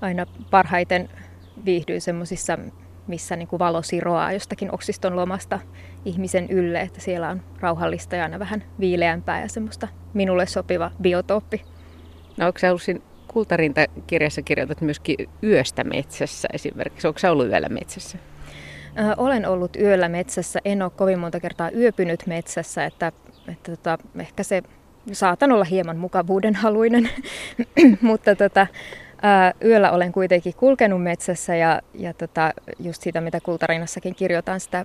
aina 0.00 0.26
parhaiten 0.50 1.08
viihdyin 1.64 2.00
semmoisissa 2.00 2.58
missä 3.12 3.36
niin 3.36 3.48
kuin 3.48 3.58
valo 3.58 3.82
siroaa 3.82 4.32
jostakin 4.32 4.74
oksiston 4.74 5.16
lomasta 5.16 5.60
ihmisen 6.04 6.50
ylle, 6.50 6.80
että 6.80 7.00
siellä 7.00 7.28
on 7.28 7.42
rauhallista 7.60 8.16
ja 8.16 8.22
aina 8.22 8.38
vähän 8.38 8.64
viileämpää 8.80 9.40
ja 9.40 9.48
semmoista 9.48 9.88
minulle 10.14 10.46
sopiva 10.46 10.90
biotooppi. 11.02 11.62
No 12.36 12.46
onko 12.46 12.58
sä 12.58 12.68
siinä 12.78 13.00
Kultarinta-kirjassa 13.28 14.42
kirjoitat 14.42 14.80
myöskin 14.80 15.28
yöstä 15.42 15.84
metsässä 15.84 16.48
esimerkiksi? 16.52 17.08
Onko 17.08 17.18
sä 17.18 17.32
ollut 17.32 17.46
yöllä 17.46 17.68
metsässä? 17.68 18.18
Ö, 18.98 19.14
olen 19.16 19.48
ollut 19.48 19.76
yöllä 19.76 20.08
metsässä. 20.08 20.60
En 20.64 20.82
ole 20.82 20.90
kovin 20.90 21.18
monta 21.18 21.40
kertaa 21.40 21.70
yöpynyt 21.70 22.26
metsässä, 22.26 22.84
että, 22.84 23.12
että 23.48 23.76
tota, 23.76 23.98
ehkä 24.18 24.42
se 24.42 24.62
saatan 25.12 25.52
olla 25.52 25.64
hieman 25.64 25.96
mukavuuden 25.96 26.54
haluinen, 26.54 27.10
mutta 28.00 28.36
tota, 28.36 28.66
yöllä 29.64 29.90
olen 29.90 30.12
kuitenkin 30.12 30.54
kulkenut 30.54 31.02
metsässä 31.02 31.56
ja, 31.56 31.80
ja 31.94 32.14
tota, 32.14 32.52
just 32.80 33.02
siitä, 33.02 33.20
mitä 33.20 33.40
Kultarinassakin 33.40 34.14
kirjoitan, 34.14 34.60
sitä 34.60 34.84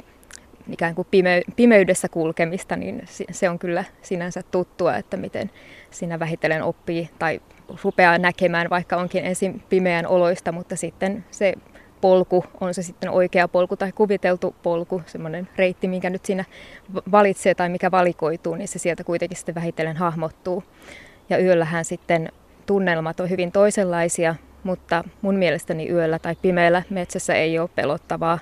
ikään 0.70 0.96
kuin 0.96 1.08
pime- 1.12 1.54
pimeydessä 1.56 2.10
kulkemista, 2.10 2.76
niin 2.76 3.04
se 3.32 3.50
on 3.50 3.60
kyllä 3.60 3.84
sinänsä 4.02 4.44
tuttua, 4.52 4.96
että 4.96 5.18
miten 5.18 5.52
siinä 5.92 6.20
vähitellen 6.20 6.64
oppii 6.64 7.10
tai 7.20 7.42
rupeaa 7.84 8.18
näkemään, 8.18 8.70
vaikka 8.70 8.98
onkin 8.98 9.26
ensin 9.26 9.64
pimeän 9.70 10.08
oloista, 10.08 10.52
mutta 10.52 10.76
sitten 10.76 11.26
se 11.32 11.54
polku, 12.02 12.46
on 12.62 12.74
se 12.74 12.82
sitten 12.82 13.10
oikea 13.10 13.48
polku 13.48 13.76
tai 13.76 13.92
kuviteltu 13.92 14.56
polku, 14.64 15.02
semmoinen 15.06 15.50
reitti, 15.56 15.88
minkä 15.88 16.10
nyt 16.10 16.26
siinä 16.26 16.46
valitsee 17.12 17.56
tai 17.56 17.70
mikä 17.70 17.92
valikoituu, 17.92 18.56
niin 18.56 18.68
se 18.68 18.80
sieltä 18.80 19.04
kuitenkin 19.04 19.38
sitten 19.38 19.56
vähitellen 19.56 19.98
hahmottuu. 19.98 20.64
Ja 21.30 21.40
yöllähän 21.40 21.86
sitten 21.86 22.32
tunnelmat 22.68 23.20
on 23.20 23.30
hyvin 23.30 23.52
toisenlaisia, 23.52 24.36
mutta 24.64 25.04
mun 25.22 25.36
mielestäni 25.36 25.90
yöllä 25.90 26.20
tai 26.20 26.36
pimeällä 26.42 26.84
metsässä 26.90 27.36
ei 27.36 27.60
ole 27.60 27.70
pelottavaa. 27.76 28.40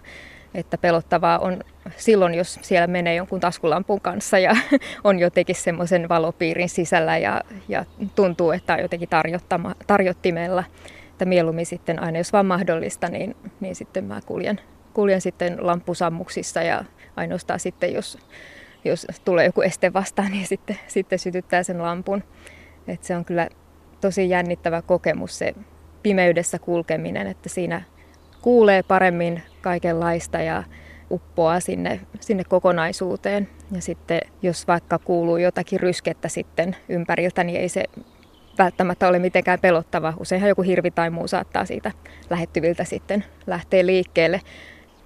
Että 0.55 0.77
pelottavaa 0.77 1.39
on 1.39 1.63
silloin, 1.97 2.33
jos 2.33 2.59
siellä 2.61 2.87
menee 2.87 3.15
jonkun 3.15 3.39
taskulampun 3.39 4.01
kanssa 4.01 4.39
ja 4.39 4.55
on 5.03 5.19
jotenkin 5.19 5.55
semmoisen 5.55 6.09
valopiirin 6.09 6.69
sisällä 6.69 7.17
ja, 7.17 7.41
ja 7.67 7.85
tuntuu, 8.15 8.51
että 8.51 8.73
on 8.73 8.79
jotenkin 8.79 9.09
tarjottimella. 9.87 10.63
Että 11.09 11.25
mieluummin 11.25 11.65
sitten 11.65 12.03
aina, 12.03 12.17
jos 12.17 12.33
vaan 12.33 12.45
mahdollista, 12.45 13.09
niin, 13.09 13.35
niin 13.59 13.75
sitten 13.75 14.03
mä 14.03 14.21
kuljen, 14.25 14.59
kuljen 14.93 15.21
sitten 15.21 15.57
lampusammuksissa 15.61 16.61
ja 16.61 16.85
ainoastaan 17.15 17.59
sitten, 17.59 17.93
jos, 17.93 18.17
jos 18.85 19.07
tulee 19.25 19.45
joku 19.45 19.61
este 19.61 19.93
vastaan, 19.93 20.31
niin 20.35 20.47
sitten, 20.47 20.79
sitten 20.87 21.19
sytyttää 21.19 21.63
sen 21.63 21.81
lampun. 21.81 22.23
Et 22.87 23.03
se 23.03 23.15
on 23.15 23.25
kyllä 23.25 23.49
tosi 24.01 24.29
jännittävä 24.29 24.81
kokemus 24.81 25.37
se 25.37 25.53
pimeydessä 26.03 26.59
kulkeminen, 26.59 27.27
että 27.27 27.49
siinä 27.49 27.81
kuulee 28.41 28.83
paremmin 28.83 29.41
kaikenlaista 29.61 30.41
ja 30.41 30.63
uppoaa 31.11 31.59
sinne, 31.59 31.99
sinne 32.19 32.43
kokonaisuuteen. 32.43 33.49
Ja 33.71 33.81
sitten 33.81 34.19
jos 34.41 34.67
vaikka 34.67 34.99
kuuluu 34.99 35.37
jotakin 35.37 35.79
ryskettä 35.79 36.27
sitten 36.27 36.75
ympäriltä, 36.89 37.43
niin 37.43 37.59
ei 37.59 37.69
se 37.69 37.83
välttämättä 38.57 39.07
ole 39.07 39.19
mitenkään 39.19 39.59
pelottava. 39.59 40.13
Useinhan 40.19 40.49
joku 40.49 40.61
hirvi 40.61 40.91
tai 40.91 41.09
muu 41.09 41.27
saattaa 41.27 41.65
siitä 41.65 41.91
lähettyviltä 42.29 42.83
sitten 42.83 43.23
lähteä 43.47 43.85
liikkeelle. 43.85 44.41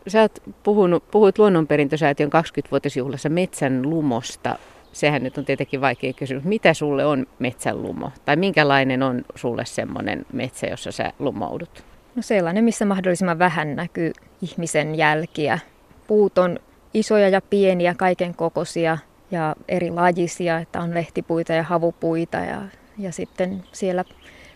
Sä 0.08 0.22
oot 0.22 0.40
puhunut, 0.64 1.12
puhuit 1.12 1.40
luonnonperintösäätiön 1.40 2.30
20-vuotisjuhlassa 2.30 3.30
metsän 3.30 3.90
lumosta 3.90 4.56
sehän 4.92 5.24
nyt 5.24 5.38
on 5.38 5.46
tietenkin 5.46 5.82
vaikea 5.82 6.14
kysymys. 6.14 6.44
Mitä 6.44 6.74
sulle 6.74 7.06
on 7.06 7.28
metsänlumo? 7.40 8.12
Tai 8.26 8.36
minkälainen 8.36 9.04
on 9.04 9.26
sulle 9.36 9.66
semmoinen 9.66 10.26
metsä, 10.34 10.68
jossa 10.68 10.92
sä 10.92 11.14
lumoudut? 11.20 11.84
No 12.16 12.22
sellainen, 12.22 12.64
missä 12.64 12.86
mahdollisimman 12.86 13.40
vähän 13.40 13.76
näkyy 13.76 14.12
ihmisen 14.42 14.96
jälkiä. 14.96 15.60
Puut 16.08 16.38
on 16.38 16.60
isoja 16.94 17.30
ja 17.30 17.42
pieniä, 17.42 17.96
kaiken 17.98 18.36
kokoisia 18.36 18.98
ja 19.32 19.56
eri 19.68 19.92
lajisia, 19.92 20.58
että 20.58 20.82
on 20.82 20.94
lehtipuita 20.94 21.54
ja 21.54 21.64
havupuita 21.64 22.38
ja, 22.38 22.62
ja 22.98 23.12
sitten 23.12 23.64
siellä 23.72 24.04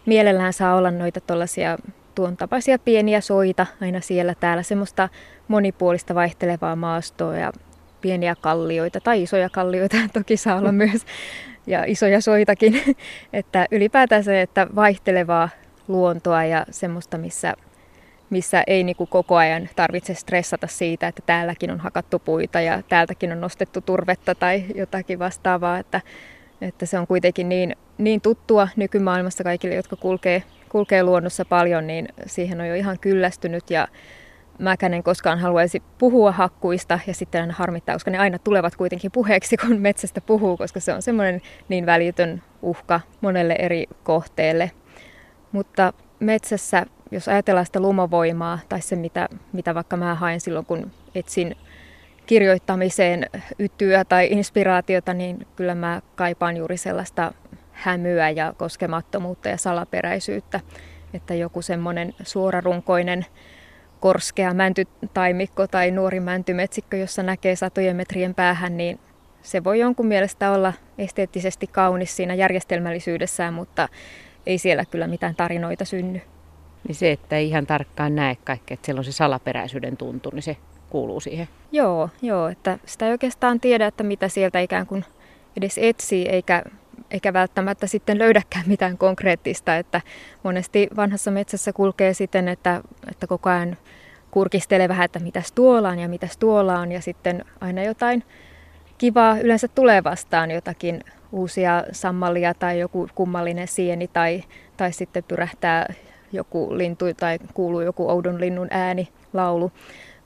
mielellään 0.05 0.53
saa 0.53 0.75
olla 0.75 0.91
noita 0.91 1.21
tuollaisia 1.21 1.77
tuon 2.15 2.37
tapaisia 2.37 2.79
pieniä 2.79 3.21
soita 3.21 3.65
aina 3.81 4.01
siellä 4.01 4.35
täällä, 4.39 4.63
semmoista 4.63 5.09
monipuolista 5.47 6.15
vaihtelevaa 6.15 6.75
maastoa 6.75 7.37
ja 7.37 7.51
pieniä 8.03 8.35
kallioita 8.41 8.99
tai 8.99 9.23
isoja 9.23 9.49
kallioita 9.49 9.97
toki 10.13 10.37
saa 10.37 10.57
olla 10.57 10.71
myös 10.71 11.05
ja 11.67 11.83
isoja 11.87 12.21
soitakin. 12.21 12.81
että 13.33 13.67
ylipäätään 13.71 14.23
se, 14.23 14.41
että 14.41 14.67
vaihtelevaa 14.75 15.49
luontoa 15.87 16.43
ja 16.43 16.65
semmoista, 16.71 17.17
missä, 17.17 17.53
missä 18.29 18.63
ei 18.67 18.83
niin 18.83 18.95
kuin 18.95 19.09
koko 19.09 19.35
ajan 19.35 19.69
tarvitse 19.75 20.13
stressata 20.13 20.67
siitä, 20.67 21.07
että 21.07 21.23
täälläkin 21.25 21.71
on 21.71 21.79
hakattu 21.79 22.19
puita 22.19 22.61
ja 22.61 22.81
täältäkin 22.89 23.31
on 23.31 23.41
nostettu 23.41 23.81
turvetta 23.81 24.35
tai 24.35 24.63
jotakin 24.75 25.19
vastaavaa, 25.19 25.79
että, 25.79 26.01
että 26.61 26.85
se 26.85 26.99
on 26.99 27.07
kuitenkin 27.07 27.49
niin, 27.49 27.75
niin 27.97 28.21
tuttua 28.21 28.67
nykymaailmassa 28.75 29.43
kaikille, 29.43 29.75
jotka 29.75 29.95
kulkee, 29.95 30.43
kulkee 30.69 31.03
luonnossa 31.03 31.45
paljon, 31.45 31.87
niin 31.87 32.07
siihen 32.25 32.61
on 32.61 32.67
jo 32.67 32.75
ihan 32.75 32.99
kyllästynyt 32.99 33.69
ja 33.69 33.87
mäkään 34.59 34.93
en 34.93 35.03
koskaan 35.03 35.39
haluaisi 35.39 35.83
puhua 35.97 36.31
hakkuista 36.31 36.99
ja 37.07 37.13
sitten 37.13 37.41
aina 37.41 37.53
harmittaa, 37.57 37.95
koska 37.95 38.11
ne 38.11 38.17
aina 38.17 38.39
tulevat 38.39 38.75
kuitenkin 38.75 39.11
puheeksi, 39.11 39.57
kun 39.67 39.77
metsästä 39.77 40.21
puhuu, 40.21 40.57
koska 40.57 40.79
se 40.79 40.93
on 40.93 41.01
semmoinen 41.01 41.41
niin 41.69 41.85
välitön 41.85 42.41
uhka 42.61 42.99
monelle 43.21 43.55
eri 43.59 43.85
kohteelle. 44.03 44.71
Mutta 45.51 45.93
metsässä, 46.19 46.85
jos 47.11 47.27
ajatellaan 47.27 47.65
sitä 47.65 47.79
lumovoimaa 47.79 48.59
tai 48.69 48.81
se, 48.81 48.95
mitä, 48.95 49.29
mitä 49.53 49.75
vaikka 49.75 49.97
mä 49.97 50.15
haen 50.15 50.39
silloin, 50.39 50.65
kun 50.65 50.91
etsin 51.15 51.55
kirjoittamiseen 52.25 53.29
ytyä 53.59 54.05
tai 54.05 54.27
inspiraatiota, 54.31 55.13
niin 55.13 55.47
kyllä 55.55 55.75
mä 55.75 56.01
kaipaan 56.15 56.57
juuri 56.57 56.77
sellaista 56.77 57.33
hämyä 57.71 58.29
ja 58.29 58.53
koskemattomuutta 58.57 59.49
ja 59.49 59.57
salaperäisyyttä, 59.57 60.59
että 61.13 61.33
joku 61.33 61.61
semmoinen 61.61 62.13
suorarunkoinen 62.23 63.25
korskea 64.03 64.53
mäntytaimikko 64.53 65.67
tai 65.67 65.91
nuori 65.91 66.19
mäntymetsikkö, 66.19 66.97
jossa 66.97 67.23
näkee 67.23 67.55
satojen 67.55 67.95
metrien 67.95 68.35
päähän, 68.35 68.77
niin 68.77 68.99
se 69.41 69.63
voi 69.63 69.79
jonkun 69.79 70.05
mielestä 70.05 70.51
olla 70.51 70.73
esteettisesti 70.97 71.67
kaunis 71.67 72.15
siinä 72.15 72.33
järjestelmällisyydessään, 72.33 73.53
mutta 73.53 73.89
ei 74.45 74.57
siellä 74.57 74.85
kyllä 74.85 75.07
mitään 75.07 75.35
tarinoita 75.35 75.85
synny. 75.85 76.21
Niin 76.87 76.95
se, 76.95 77.11
että 77.11 77.37
ei 77.37 77.47
ihan 77.47 77.65
tarkkaan 77.65 78.15
näe 78.15 78.37
kaikkea, 78.43 78.73
että 78.73 78.85
siellä 78.85 78.99
on 78.99 79.05
se 79.05 79.11
salaperäisyyden 79.11 79.97
tuntu, 79.97 80.29
niin 80.33 80.43
se 80.43 80.57
kuuluu 80.89 81.19
siihen. 81.19 81.47
Joo, 81.71 82.09
joo, 82.21 82.47
että 82.47 82.79
sitä 82.85 83.05
ei 83.05 83.11
oikeastaan 83.11 83.59
tiedä, 83.59 83.87
että 83.87 84.03
mitä 84.03 84.27
sieltä 84.27 84.59
ikään 84.59 84.87
kuin 84.87 85.05
edes 85.57 85.77
etsii, 85.81 86.29
eikä, 86.29 86.63
eikä 87.13 87.33
välttämättä 87.33 87.87
sitten 87.87 88.19
löydäkään 88.19 88.63
mitään 88.67 88.97
konkreettista, 88.97 89.77
että 89.77 90.01
monesti 90.43 90.87
vanhassa 90.95 91.31
metsässä 91.31 91.73
kulkee 91.73 92.13
siten, 92.13 92.47
että, 92.47 92.81
että 93.11 93.27
koko 93.27 93.49
ajan 93.49 93.77
kurkistelee 94.31 94.89
vähän, 94.89 95.05
että 95.05 95.19
mitäs 95.19 95.51
tuolla 95.51 95.89
on 95.89 95.99
ja 95.99 96.09
mitäs 96.09 96.37
tuolla 96.37 96.79
on, 96.79 96.91
ja 96.91 97.01
sitten 97.01 97.45
aina 97.61 97.83
jotain 97.83 98.23
kivaa 98.97 99.39
yleensä 99.39 99.67
tulee 99.67 100.03
vastaan, 100.03 100.51
jotakin 100.51 101.03
uusia 101.31 101.83
sammalia 101.91 102.53
tai 102.53 102.79
joku 102.79 103.07
kummallinen 103.15 103.67
sieni 103.67 104.07
tai, 104.07 104.43
tai 104.77 104.93
sitten 104.93 105.23
pyrähtää 105.23 105.93
joku 106.31 106.77
lintu 106.77 107.05
tai 107.13 107.39
kuuluu 107.53 107.81
joku 107.81 108.09
oudon 108.09 108.41
linnun 108.41 108.67
ääni, 108.71 109.07
laulu. 109.33 109.71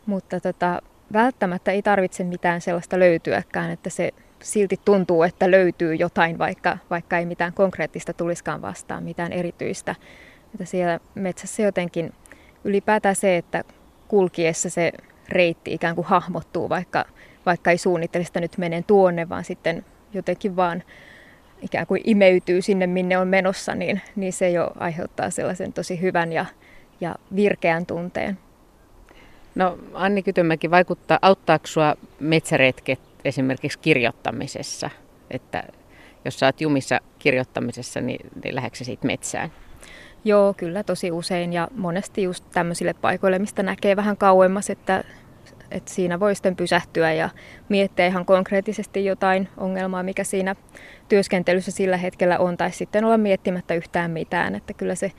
Mutta 0.06 0.40
tota, 0.40 0.82
välttämättä 1.14 1.72
ei 1.72 1.82
tarvitse 1.82 2.24
mitään 2.24 2.62
sellaista 2.62 3.00
löytyäkään, 3.00 3.72
että 3.72 3.90
se 3.90 4.12
silti 4.44 4.80
tuntuu, 4.86 5.24
että 5.24 5.52
löytyy 5.52 5.96
jotain, 5.96 6.38
vaikka, 6.38 6.78
vaikka 6.90 7.18
ei 7.18 7.26
mitään 7.26 7.54
konkreettista 7.54 8.14
tuliskaan 8.14 8.62
vastaan, 8.62 9.04
mitään 9.04 9.32
erityistä. 9.32 9.96
Että 10.54 10.66
siellä 10.66 11.00
metsässä 11.16 11.64
jotenkin 11.64 12.14
ylipäätään 12.64 13.16
se, 13.16 13.38
että 13.38 13.64
kulkiessa 14.08 14.70
se 14.70 14.92
reitti 15.30 15.74
ikään 15.74 15.96
kuin 15.96 16.08
hahmottuu, 16.08 16.70
vaikka, 16.70 17.06
vaikka 17.46 17.72
ei 17.72 17.78
suunnittele 17.78 18.24
sitä 18.24 18.40
nyt 18.40 18.58
menen 18.58 18.84
tuonne, 18.84 19.30
vaan 19.30 19.44
sitten 19.44 19.86
jotenkin 20.14 20.56
vaan 20.56 20.84
ikään 21.62 21.88
kuin 21.88 22.02
imeytyy 22.04 22.62
sinne, 22.62 22.88
minne 22.88 23.18
on 23.18 23.28
menossa, 23.28 23.76
niin, 23.76 24.02
niin 24.16 24.34
se 24.34 24.50
jo 24.50 24.72
aiheuttaa 24.80 25.30
sellaisen 25.30 25.74
tosi 25.74 26.02
hyvän 26.02 26.34
ja, 26.34 26.46
ja 27.02 27.16
virkeän 27.36 27.86
tunteen. 27.86 28.38
No 29.56 29.78
Anni 29.94 30.24
Kytömäki, 30.24 30.72
vaikuttaa, 30.72 31.20
auttaako 31.22 31.68
sinua 31.68 31.96
metsäretket 32.20 33.00
esimerkiksi 33.28 33.80
kirjoittamisessa? 33.80 34.90
Että 35.32 35.64
jos 36.26 36.40
sä 36.40 36.46
oot 36.46 36.62
jumissa 36.62 37.00
kirjoittamisessa, 37.20 38.02
niin, 38.02 38.30
niin 38.44 38.56
lähdetkö 38.56 38.84
siitä 38.84 39.08
metsään? 39.08 39.52
Joo, 40.26 40.54
kyllä 40.54 40.84
tosi 40.84 41.12
usein 41.12 41.54
ja 41.54 41.68
monesti 41.76 42.24
just 42.24 42.46
tämmöisille 42.54 42.94
paikoille, 42.94 43.40
mistä 43.40 43.64
näkee 43.64 43.96
vähän 43.96 44.18
kauemmas, 44.18 44.70
että, 44.70 45.04
että 45.72 45.94
siinä 45.94 46.20
voi 46.20 46.36
sitten 46.36 46.56
pysähtyä 46.56 47.14
ja 47.14 47.30
miettiä 47.70 48.08
ihan 48.08 48.26
konkreettisesti 48.26 49.06
jotain 49.06 49.50
ongelmaa, 49.58 50.04
mikä 50.04 50.24
siinä 50.24 50.56
työskentelyssä 51.10 51.72
sillä 51.72 51.98
hetkellä 51.98 52.40
on, 52.40 52.58
tai 52.58 52.72
sitten 52.72 53.06
olla 53.06 53.18
miettimättä 53.18 53.74
yhtään 53.74 54.12
mitään, 54.12 54.56
että 54.56 54.74
kyllä 54.74 54.96
se 54.96 55.12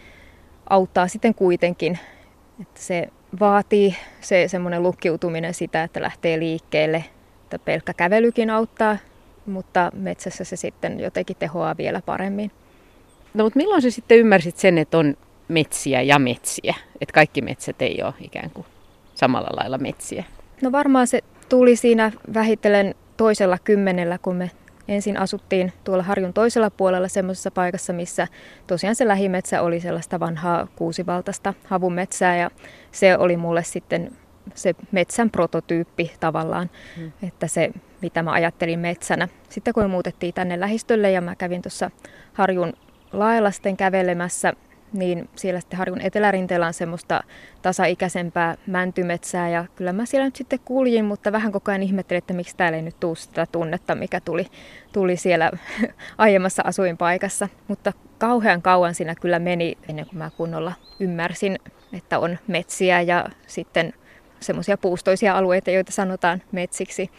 auttaa 0.70 1.08
sitten 1.08 1.34
kuitenkin, 1.34 1.98
että 2.60 2.80
se 2.80 3.08
vaatii 3.40 3.96
se 4.20 4.48
semmoinen 4.48 4.82
lukkiutuminen 4.82 5.54
sitä, 5.54 5.82
että 5.82 6.02
lähtee 6.02 6.38
liikkeelle, 6.38 7.04
että 7.48 7.64
pelkkä 7.64 7.94
kävelykin 7.94 8.50
auttaa, 8.50 8.96
mutta 9.46 9.90
metsässä 9.94 10.44
se 10.44 10.56
sitten 10.56 11.00
jotenkin 11.00 11.36
tehoaa 11.36 11.76
vielä 11.76 12.02
paremmin. 12.06 12.50
No 13.34 13.44
mutta 13.44 13.56
milloin 13.56 13.82
sä 13.82 13.90
sitten 13.90 14.18
ymmärsit 14.18 14.56
sen, 14.56 14.78
että 14.78 14.98
on 14.98 15.16
metsiä 15.48 16.02
ja 16.02 16.18
metsiä? 16.18 16.74
Että 17.00 17.12
kaikki 17.12 17.42
metsät 17.42 17.82
ei 17.82 18.02
ole 18.02 18.14
ikään 18.20 18.50
kuin 18.50 18.66
samalla 19.14 19.48
lailla 19.56 19.78
metsiä? 19.78 20.24
No 20.62 20.72
varmaan 20.72 21.06
se 21.06 21.20
tuli 21.48 21.76
siinä 21.76 22.12
vähitellen 22.34 22.94
toisella 23.16 23.58
kymmenellä, 23.64 24.18
kun 24.18 24.36
me 24.36 24.50
ensin 24.88 25.16
asuttiin 25.16 25.72
tuolla 25.84 26.02
Harjun 26.02 26.32
toisella 26.32 26.70
puolella 26.70 27.08
semmoisessa 27.08 27.50
paikassa, 27.50 27.92
missä 27.92 28.28
tosiaan 28.66 28.94
se 28.94 29.08
lähimetsä 29.08 29.62
oli 29.62 29.80
sellaista 29.80 30.20
vanhaa 30.20 30.68
kuusivaltaista 30.76 31.54
havumetsää 31.64 32.36
ja 32.36 32.50
se 32.92 33.18
oli 33.18 33.36
mulle 33.36 33.64
sitten 33.64 34.12
se 34.54 34.74
metsän 34.92 35.30
prototyyppi 35.30 36.12
tavallaan, 36.20 36.70
hmm. 36.96 37.12
että 37.22 37.46
se 37.46 37.70
mitä 38.02 38.22
mä 38.22 38.32
ajattelin 38.32 38.78
metsänä. 38.78 39.28
Sitten 39.48 39.74
kun 39.74 39.82
me 39.82 39.88
muutettiin 39.88 40.34
tänne 40.34 40.60
lähistölle 40.60 41.10
ja 41.10 41.20
mä 41.20 41.34
kävin 41.34 41.62
tuossa 41.62 41.90
Harjun 42.32 42.72
lailla 43.12 43.50
sitten 43.50 43.76
kävelemässä 43.76 44.52
niin 44.92 45.28
siellä 45.36 45.60
sitten 45.60 45.78
Harjun 45.78 46.00
etelärinteellä 46.00 46.66
on 46.66 46.74
semmoista 46.74 47.24
tasaikäisempää 47.62 48.56
mäntymetsää 48.66 49.48
ja 49.48 49.64
kyllä 49.76 49.92
mä 49.92 50.06
siellä 50.06 50.24
nyt 50.24 50.36
sitten 50.36 50.58
kuljin, 50.64 51.04
mutta 51.04 51.32
vähän 51.32 51.52
koko 51.52 51.70
ajan 51.70 51.82
ihmettelin, 51.82 52.18
että 52.18 52.34
miksi 52.34 52.56
täällä 52.56 52.76
ei 52.76 52.82
nyt 52.82 53.00
tule 53.00 53.16
sitä 53.16 53.46
tunnetta, 53.52 53.94
mikä 53.94 54.20
tuli, 54.20 54.46
tuli 54.92 55.16
siellä 55.16 55.50
aiemmassa 56.18 56.62
asuinpaikassa. 56.66 57.48
Mutta 57.68 57.92
kauhean 58.18 58.62
kauan 58.62 58.94
siinä 58.94 59.14
kyllä 59.14 59.38
meni 59.38 59.78
ennen 59.88 60.06
kuin 60.06 60.18
mä 60.18 60.30
kunnolla 60.36 60.72
ymmärsin, 61.00 61.58
että 61.92 62.18
on 62.18 62.38
metsiä 62.46 63.00
ja 63.00 63.28
sitten 63.46 63.92
semmoisia 64.40 64.78
puustoisia 64.78 65.38
alueita, 65.38 65.70
joita 65.70 65.92
sanotaan 65.92 66.42
metsiksi. 66.52 67.10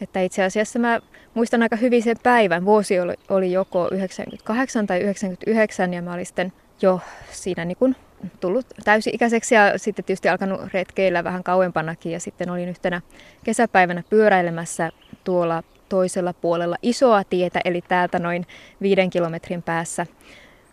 Että 0.00 0.20
itse 0.20 0.42
asiassa 0.42 0.78
mä 0.78 1.00
muistan 1.34 1.62
aika 1.62 1.76
hyvin 1.76 2.02
sen 2.02 2.16
päivän. 2.22 2.64
Vuosi 2.64 3.00
oli, 3.00 3.14
oli 3.28 3.52
joko 3.52 3.88
98 3.92 4.86
tai 4.86 5.00
99 5.00 5.94
ja 5.94 6.02
mä 6.02 6.14
olin 6.14 6.26
sitten 6.26 6.52
jo 6.82 7.00
siinä 7.30 7.64
niin 7.64 7.76
kuin 7.76 7.96
tullut 8.40 8.66
täysi-ikäiseksi 8.84 9.54
ja 9.54 9.78
sitten 9.78 10.04
tietysti 10.04 10.28
alkanut 10.28 10.60
retkeillä 10.72 11.24
vähän 11.24 11.44
kauempanakin 11.44 12.12
ja 12.12 12.20
sitten 12.20 12.50
olin 12.50 12.68
yhtenä 12.68 13.00
kesäpäivänä 13.44 14.02
pyöräilemässä 14.10 14.90
tuolla 15.24 15.62
toisella 15.88 16.32
puolella 16.32 16.76
isoa 16.82 17.24
tietä, 17.24 17.60
eli 17.64 17.82
täältä 17.88 18.18
noin 18.18 18.46
viiden 18.82 19.10
kilometrin 19.10 19.62
päässä. 19.62 20.06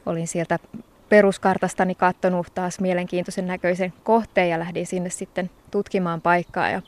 Olin 0.06 0.28
sieltä 0.28 0.60
peruskartastani 1.12 1.96
katsonut 1.96 2.48
taas 2.56 2.80
mielenkiintoisen 2.80 3.48
näköisen 3.48 3.94
kohteen 4.04 4.50
ja 4.50 4.60
lähdin 4.60 4.88
sinne 4.88 5.10
sitten 5.10 5.50
tutkimaan 5.72 6.22
paikkaa 6.22 6.70
ja 6.70 6.82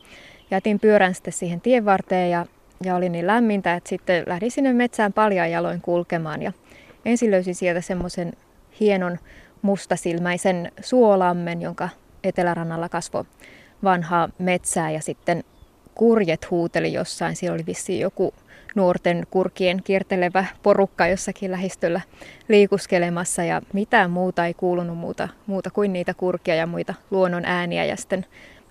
jätin 0.52 0.80
pyörän 0.80 1.16
sitten 1.16 1.34
siihen 1.34 1.62
tien 1.62 1.86
varteen 1.86 2.32
ja, 2.32 2.46
ja 2.84 2.96
oli 2.96 3.10
niin 3.10 3.28
lämmintä, 3.28 3.74
että 3.74 3.90
sitten 3.90 4.24
lähdin 4.28 4.52
sinne 4.52 4.74
metsään 4.74 5.14
paljon 5.14 5.52
jaloin 5.52 5.82
kulkemaan 5.82 6.42
ja 6.42 6.52
ensin 7.06 7.32
löysin 7.32 7.56
sieltä 7.56 7.82
semmoisen 7.82 8.34
hienon 8.80 9.20
mustasilmäisen 9.62 10.72
suolammen, 10.82 11.62
jonka 11.62 11.90
etelärannalla 12.24 12.90
kasvoi 12.90 13.26
vanhaa 13.84 14.30
metsää 14.40 14.92
ja 14.92 15.02
sitten 15.02 15.44
kurjet 15.96 16.52
huuteli 16.52 16.94
jossain. 16.94 17.36
Siellä 17.36 17.56
oli 17.56 17.66
vissiin 17.66 18.00
joku 18.00 18.34
nuorten 18.76 19.28
kurkien 19.30 19.84
kiertelevä 19.84 20.46
porukka 20.64 21.08
jossakin 21.08 21.52
lähistöllä 21.52 22.02
liikuskelemassa. 22.48 23.44
Ja 23.44 23.62
mitään 23.74 24.12
muuta 24.12 24.46
ei 24.46 24.54
kuulunut 24.54 24.98
muuta, 24.98 25.30
muuta 25.48 25.70
kuin 25.72 25.94
niitä 25.94 26.14
kurkia 26.14 26.56
ja 26.56 26.68
muita 26.68 26.94
luonnon 27.12 27.46
ääniä. 27.46 27.86
Ja 27.86 27.98
sitten 27.98 28.26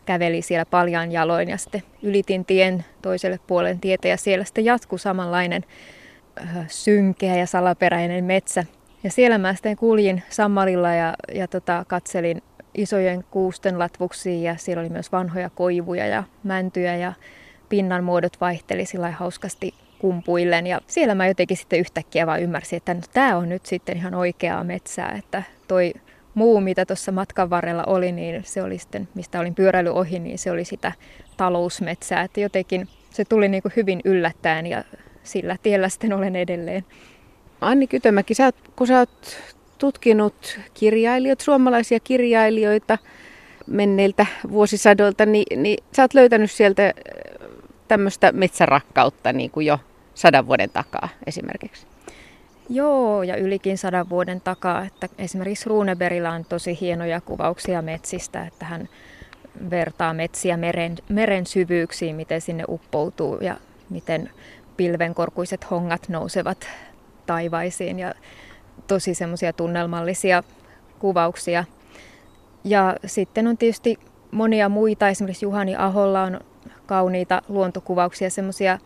käveli 0.07 0.43
siellä 0.43 0.67
paljaan 0.67 1.13
jaloin 1.13 1.49
ja 1.49 1.57
sitten 1.57 1.83
ylitin 2.03 2.45
tien 2.45 2.85
toiselle 3.03 3.41
puolen 3.47 3.81
tietä 3.81 4.09
ja 4.09 4.17
siellä 4.17 4.45
sitten 4.45 4.65
jatkui 4.65 4.99
samanlainen 4.99 5.65
äh, 6.41 6.67
synkeä 6.69 7.37
ja 7.37 7.47
salaperäinen 7.47 8.25
metsä. 8.25 8.65
Ja 9.05 9.11
siellä 9.11 9.39
mä 9.39 9.55
sitten 9.55 9.77
kuljin 9.77 10.23
sammalilla 10.29 10.95
ja, 10.95 11.15
ja 11.35 11.49
tota, 11.49 11.85
katselin 11.89 12.43
isojen 12.75 13.25
kuusten 13.31 13.79
latvuksia 13.79 14.53
ja 14.53 14.57
siellä 14.57 14.81
oli 14.81 14.89
myös 14.89 15.13
vanhoja 15.13 15.51
koivuja 15.51 16.07
ja 16.07 16.25
mäntyjä 16.45 16.97
ja 16.97 17.13
pinnan 17.69 18.05
muodot 18.05 18.41
vaihteli 18.41 18.87
sillä 18.87 19.11
hauskasti 19.11 19.75
kumpuillen. 20.03 20.67
Ja 20.67 20.81
siellä 20.87 21.15
mä 21.15 21.29
jotenkin 21.29 21.57
sitten 21.57 21.79
yhtäkkiä 21.79 22.27
vaan 22.27 22.43
ymmärsin, 22.43 22.77
että 22.77 22.95
no, 22.95 23.01
tämä 23.13 23.37
on 23.37 23.49
nyt 23.49 23.67
sitten 23.67 23.97
ihan 23.97 24.15
oikeaa 24.15 24.65
metsää, 24.65 25.15
että 25.19 25.43
toi 25.69 25.93
muu, 26.35 26.61
mitä 26.61 26.87
tuossa 26.87 27.13
matkan 27.13 27.51
varrella 27.51 27.85
oli, 27.85 28.13
niin 28.13 28.43
se 28.45 28.63
oli 28.63 28.79
sitten, 28.79 29.09
mistä 29.15 29.41
olin 29.41 29.55
pyöräily 29.55 29.91
ohi, 29.91 30.19
niin 30.19 30.39
se 30.39 30.51
oli 30.51 30.65
sitä 30.65 30.93
talousmetsää. 31.37 32.23
Että 32.23 32.41
jotenkin 32.41 32.89
se 33.11 33.25
tuli 33.25 33.49
niin 33.49 33.63
kuin 33.63 33.73
hyvin 33.77 34.01
yllättäen 34.05 34.67
ja 34.67 34.85
sillä 35.23 35.57
tiellä 35.63 35.89
sitten 35.89 36.13
olen 36.13 36.37
edelleen. 36.37 36.85
Anni 37.61 37.87
Kytömäki, 37.87 38.35
sä 38.35 38.45
oot, 38.45 38.57
kun 38.77 38.87
sä 38.87 38.99
oot 38.99 39.39
tutkinut 39.79 40.61
kirjailijoita, 40.75 41.45
suomalaisia 41.45 42.01
kirjailijoita 42.01 42.99
menneiltä 43.67 44.27
vuosisadoilta, 44.51 45.27
niin, 45.27 45.63
niin 45.63 45.85
sä 45.97 46.03
oot 46.03 46.15
löytänyt 46.15 46.51
sieltä 46.51 46.87
äh, 46.87 46.93
tämmöistä 47.89 48.33
metsärakkautta 48.33 49.33
niin 49.33 49.51
kuin 49.51 49.67
jo 49.67 49.79
sadan 50.15 50.47
vuoden 50.47 50.71
takaa 50.71 51.09
esimerkiksi. 51.27 51.87
Joo, 52.69 53.23
ja 53.23 53.37
ylikin 53.37 53.79
sadan 53.79 54.09
vuoden 54.09 54.41
takaa. 54.41 54.85
Että 54.85 55.09
esimerkiksi 55.19 55.69
Runebergillä 55.69 56.31
on 56.31 56.45
tosi 56.45 56.79
hienoja 56.81 57.21
kuvauksia 57.21 57.83
metsistä, 57.83 58.47
että 58.47 58.67
hän 58.67 58.89
vertaa 59.71 60.15
metsiä 60.15 60.57
meren, 60.57 60.97
meren 61.09 61.47
syvyyksiin, 61.47 62.17
miten 62.17 62.41
sinne 62.41 62.65
uppoutuu 62.69 63.39
ja 63.41 63.57
miten 63.91 64.31
pilvenkorkuiset 64.77 65.71
hongat 65.71 66.09
nousevat 66.09 66.67
taivaisiin 67.27 67.99
ja 67.99 68.15
tosi 68.87 69.15
semmoisia 69.15 69.53
tunnelmallisia 69.53 70.43
kuvauksia. 70.99 71.65
Ja 72.65 72.97
sitten 73.07 73.47
on 73.47 73.57
tietysti 73.57 73.99
monia 74.31 74.69
muita, 74.69 75.09
esimerkiksi 75.09 75.45
Juhani 75.45 75.77
Aholla 75.77 76.23
on 76.23 76.41
kauniita 76.87 77.43
luontokuvauksia, 77.49 78.31
semmoisia 78.31 78.79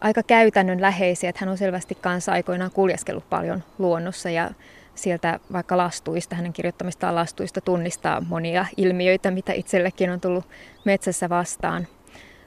aika 0.00 0.22
käytännönläheisiä, 0.22 1.30
että 1.30 1.40
hän 1.40 1.48
on 1.48 1.58
selvästi 1.58 1.94
kanssa 1.94 2.32
aikoinaan 2.32 2.70
kuljeskellut 2.70 3.30
paljon 3.30 3.64
luonnossa 3.78 4.30
ja 4.30 4.50
sieltä 4.94 5.40
vaikka 5.52 5.76
lastuista, 5.76 6.36
hänen 6.36 6.52
kirjoittamistaan 6.52 7.14
lastuista 7.14 7.60
tunnistaa 7.60 8.20
monia 8.20 8.66
ilmiöitä, 8.76 9.30
mitä 9.30 9.52
itsellekin 9.52 10.10
on 10.10 10.20
tullut 10.20 10.44
metsässä 10.84 11.28
vastaan. 11.28 11.86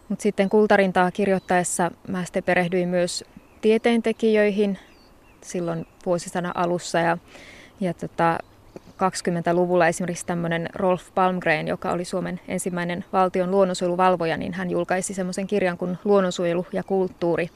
Mutta 0.09 0.23
sitten 0.23 0.49
kultarintaa 0.49 1.11
kirjoittaessa 1.11 1.91
mä 2.07 2.23
sitten 2.23 2.43
perehdyin 2.43 2.89
myös 2.89 3.23
tieteentekijöihin 3.61 4.79
silloin 5.41 5.87
vuosisadan 6.05 6.57
alussa 6.57 6.99
ja, 6.99 7.17
ja 7.79 7.93
tota, 7.93 8.37
20-luvulla 9.01 9.87
esimerkiksi 9.87 10.25
tämmöinen 10.25 10.69
Rolf 10.73 11.03
Palmgren, 11.15 11.67
joka 11.67 11.91
oli 11.91 12.05
Suomen 12.05 12.39
ensimmäinen 12.47 13.05
valtion 13.13 13.51
luonnonsuojeluvalvoja, 13.51 14.37
niin 14.37 14.53
hän 14.53 14.69
julkaisi 14.69 15.13
semmoisen 15.13 15.47
kirjan 15.47 15.77
kuin 15.77 15.97
Luonnonsuojelu 16.03 16.65
ja 16.73 16.83
kulttuuri. 16.83 17.49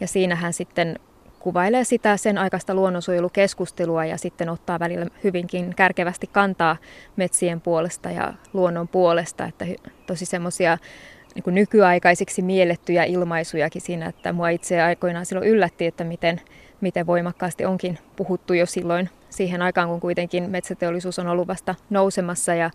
Ja 0.00 0.06
siinä 0.06 0.34
hän 0.34 0.52
sitten 0.52 0.98
kuvailee 1.38 1.84
sitä 1.84 2.16
sen 2.16 2.38
aikaista 2.38 2.74
luonnonsuojelukeskustelua 2.74 4.04
ja 4.04 4.18
sitten 4.18 4.48
ottaa 4.48 4.78
välillä 4.78 5.06
hyvinkin 5.24 5.74
kärkevästi 5.74 6.26
kantaa 6.26 6.76
metsien 7.16 7.60
puolesta 7.60 8.10
ja 8.10 8.34
luonnon 8.52 8.88
puolesta. 8.88 9.44
Että 9.44 9.66
tosi 10.06 10.26
semmoisia 10.26 10.78
niin 11.34 11.54
nykyaikaisiksi 11.54 12.42
miellettyjä 12.42 13.04
ilmaisujakin 13.04 13.82
siinä, 13.82 14.06
että 14.06 14.32
mua 14.32 14.48
itse 14.48 14.82
aikoinaan 14.82 15.26
silloin 15.26 15.48
yllätti, 15.48 15.86
että 15.86 16.04
miten, 16.04 16.40
miten 16.80 17.06
voimakkaasti 17.06 17.64
onkin 17.64 17.98
puhuttu 18.16 18.54
jo 18.54 18.66
silloin 18.66 19.10
siihen 19.30 19.62
aikaan, 19.62 19.88
kun 19.88 20.00
kuitenkin 20.00 20.50
metsäteollisuus 20.50 21.18
on 21.18 21.26
ollut 21.26 21.48
vasta 21.48 21.74
nousemassa 21.90 22.54
ja 22.54 22.70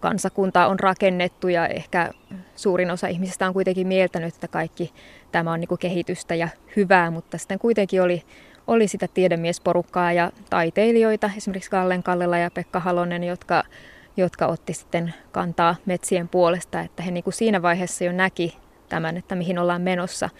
kansakunta 0.00 0.66
on 0.66 0.80
rakennettu 0.80 1.48
ja 1.48 1.66
ehkä 1.66 2.10
suurin 2.56 2.90
osa 2.90 3.08
ihmisistä 3.08 3.46
on 3.46 3.52
kuitenkin 3.52 3.86
mieltänyt, 3.86 4.34
että 4.34 4.48
kaikki 4.48 4.92
tämä 5.32 5.52
on 5.52 5.60
niin 5.60 5.78
kehitystä 5.80 6.34
ja 6.34 6.48
hyvää, 6.76 7.10
mutta 7.10 7.38
sitten 7.38 7.58
kuitenkin 7.58 8.02
oli, 8.02 8.22
oli 8.66 8.88
sitä 8.88 9.08
tiedemiesporukkaa 9.14 10.12
ja 10.12 10.32
taiteilijoita, 10.50 11.30
esimerkiksi 11.36 11.70
Kallen 11.70 12.02
Kallela 12.02 12.38
ja 12.38 12.50
Pekka 12.50 12.80
Halonen, 12.80 13.24
jotka, 13.24 13.64
jotka 14.16 14.46
otti 14.46 14.72
sitten 14.72 15.14
kantaa 15.32 15.76
metsien 15.86 16.28
puolesta, 16.28 16.80
että 16.80 17.02
he 17.02 17.10
niin 17.10 17.24
kuin 17.24 17.34
siinä 17.34 17.62
vaiheessa 17.62 18.04
jo 18.04 18.12
näki 18.12 18.56
tämän, 18.88 19.16
että 19.16 19.34
mihin 19.34 19.58
ollaan 19.58 19.82
menossa 19.82 20.30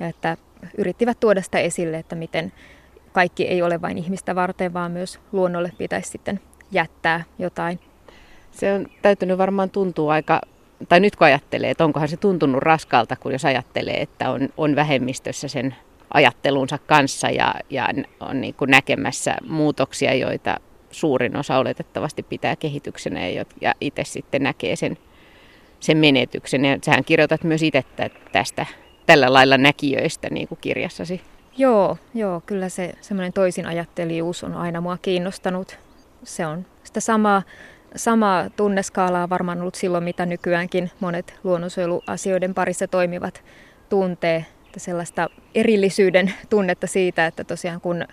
ja 0.00 0.06
että 0.06 0.36
yrittivät 0.78 1.20
tuoda 1.20 1.42
sitä 1.42 1.58
esille, 1.58 1.98
että 1.98 2.16
miten 2.16 2.52
kaikki 3.12 3.48
ei 3.48 3.62
ole 3.62 3.82
vain 3.82 3.98
ihmistä 3.98 4.34
varten, 4.34 4.72
vaan 4.72 4.92
myös 4.92 5.20
luonnolle 5.32 5.72
pitäisi 5.78 6.10
sitten 6.10 6.40
jättää 6.70 7.24
jotain. 7.38 7.80
Se 8.50 8.74
on 8.74 8.86
täytynyt 9.02 9.38
varmaan 9.38 9.70
tuntua 9.70 10.12
aika, 10.12 10.40
tai 10.88 11.00
nyt 11.00 11.16
kun 11.16 11.26
ajattelee, 11.26 11.70
että 11.70 11.84
onkohan 11.84 12.08
se 12.08 12.16
tuntunut 12.16 12.62
raskalta, 12.62 13.16
kun 13.16 13.32
jos 13.32 13.44
ajattelee, 13.44 14.00
että 14.00 14.30
on, 14.30 14.48
on 14.56 14.76
vähemmistössä 14.76 15.48
sen 15.48 15.74
ajattelunsa 16.14 16.78
kanssa 16.78 17.30
ja, 17.30 17.54
ja 17.70 17.88
on 18.20 18.40
niin 18.40 18.54
kuin 18.54 18.70
näkemässä 18.70 19.36
muutoksia, 19.48 20.14
joita 20.14 20.56
suurin 20.92 21.36
osa 21.36 21.58
oletettavasti 21.58 22.22
pitää 22.22 22.56
kehityksenä 22.56 23.28
ja, 23.28 23.74
itse 23.80 24.04
sitten 24.04 24.42
näkee 24.42 24.76
sen, 24.76 24.98
sen 25.80 25.96
menetyksen. 25.98 26.64
Ja 26.64 26.78
sähän 26.84 27.04
kirjoitat 27.04 27.44
myös 27.44 27.62
itse 27.62 27.84
tästä 28.32 28.66
tällä 29.06 29.32
lailla 29.32 29.58
näkijöistä 29.58 30.28
niin 30.30 30.48
kuin 30.48 30.58
kirjassasi. 30.60 31.20
Joo, 31.56 31.98
joo, 32.14 32.42
kyllä 32.46 32.68
se 32.68 32.92
semmoinen 33.00 33.32
toisin 33.32 33.66
ajattelijuus 33.66 34.44
on 34.44 34.54
aina 34.54 34.80
mua 34.80 34.98
kiinnostanut. 35.02 35.78
Se 36.24 36.46
on 36.46 36.66
sitä 36.84 37.00
samaa, 37.00 37.42
samaa 37.96 38.50
tunneskaalaa 38.50 39.28
varmaan 39.28 39.60
ollut 39.60 39.74
silloin, 39.74 40.04
mitä 40.04 40.26
nykyäänkin 40.26 40.90
monet 41.00 41.34
luonnonsuojeluasioiden 41.44 42.54
parissa 42.54 42.88
toimivat 42.88 43.44
tuntee. 43.88 44.46
Että 44.66 44.80
sellaista 44.80 45.30
erillisyyden 45.54 46.34
tunnetta 46.50 46.86
siitä, 46.86 47.26
että 47.26 47.44
tosiaan 47.44 47.80
kun 47.80 48.04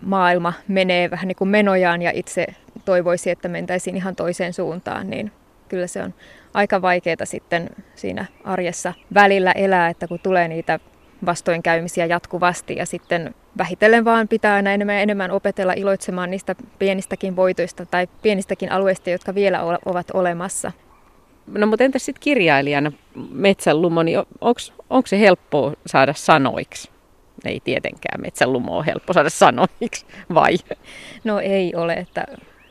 maailma 0.00 0.52
menee 0.68 1.10
vähän 1.10 1.28
niin 1.28 1.36
kuin 1.36 1.48
menojaan 1.48 2.02
ja 2.02 2.10
itse 2.14 2.46
toivoisi, 2.84 3.30
että 3.30 3.48
mentäisiin 3.48 3.96
ihan 3.96 4.16
toiseen 4.16 4.52
suuntaan, 4.52 5.10
niin 5.10 5.32
kyllä 5.68 5.86
se 5.86 6.02
on 6.02 6.14
aika 6.54 6.82
vaikeaa 6.82 7.24
sitten 7.24 7.70
siinä 7.94 8.26
arjessa 8.44 8.94
välillä 9.14 9.52
elää, 9.52 9.88
että 9.88 10.08
kun 10.08 10.20
tulee 10.22 10.48
niitä 10.48 10.80
vastoinkäymisiä 11.26 12.06
jatkuvasti 12.06 12.76
ja 12.76 12.86
sitten 12.86 13.34
vähitellen 13.58 14.04
vaan 14.04 14.28
pitää 14.28 14.54
aina 14.54 14.72
enemmän 14.72 14.94
ja 14.94 15.00
enemmän 15.00 15.30
opetella 15.30 15.72
iloitsemaan 15.72 16.30
niistä 16.30 16.54
pienistäkin 16.78 17.36
voitoista 17.36 17.86
tai 17.86 18.08
pienistäkin 18.22 18.72
alueista, 18.72 19.10
jotka 19.10 19.34
vielä 19.34 19.60
ovat 19.86 20.06
olemassa. 20.14 20.72
No 21.46 21.66
mutta 21.66 21.84
entäs 21.84 22.04
sitten 22.04 22.20
kirjailijana 22.20 22.92
metsänlumo, 23.30 24.02
niin 24.02 24.18
onko 24.90 25.06
se 25.06 25.20
helppoa 25.20 25.72
saada 25.86 26.14
sanoiksi? 26.14 26.90
Ei 27.46 27.60
tietenkään 27.64 28.20
metsänlumo 28.20 28.78
on 28.78 28.84
helppo 28.84 29.12
saada 29.12 29.30
sanoiksi, 29.30 30.06
vai? 30.34 30.56
No 31.24 31.40
ei 31.40 31.74
ole, 31.74 31.92
että, 31.92 32.24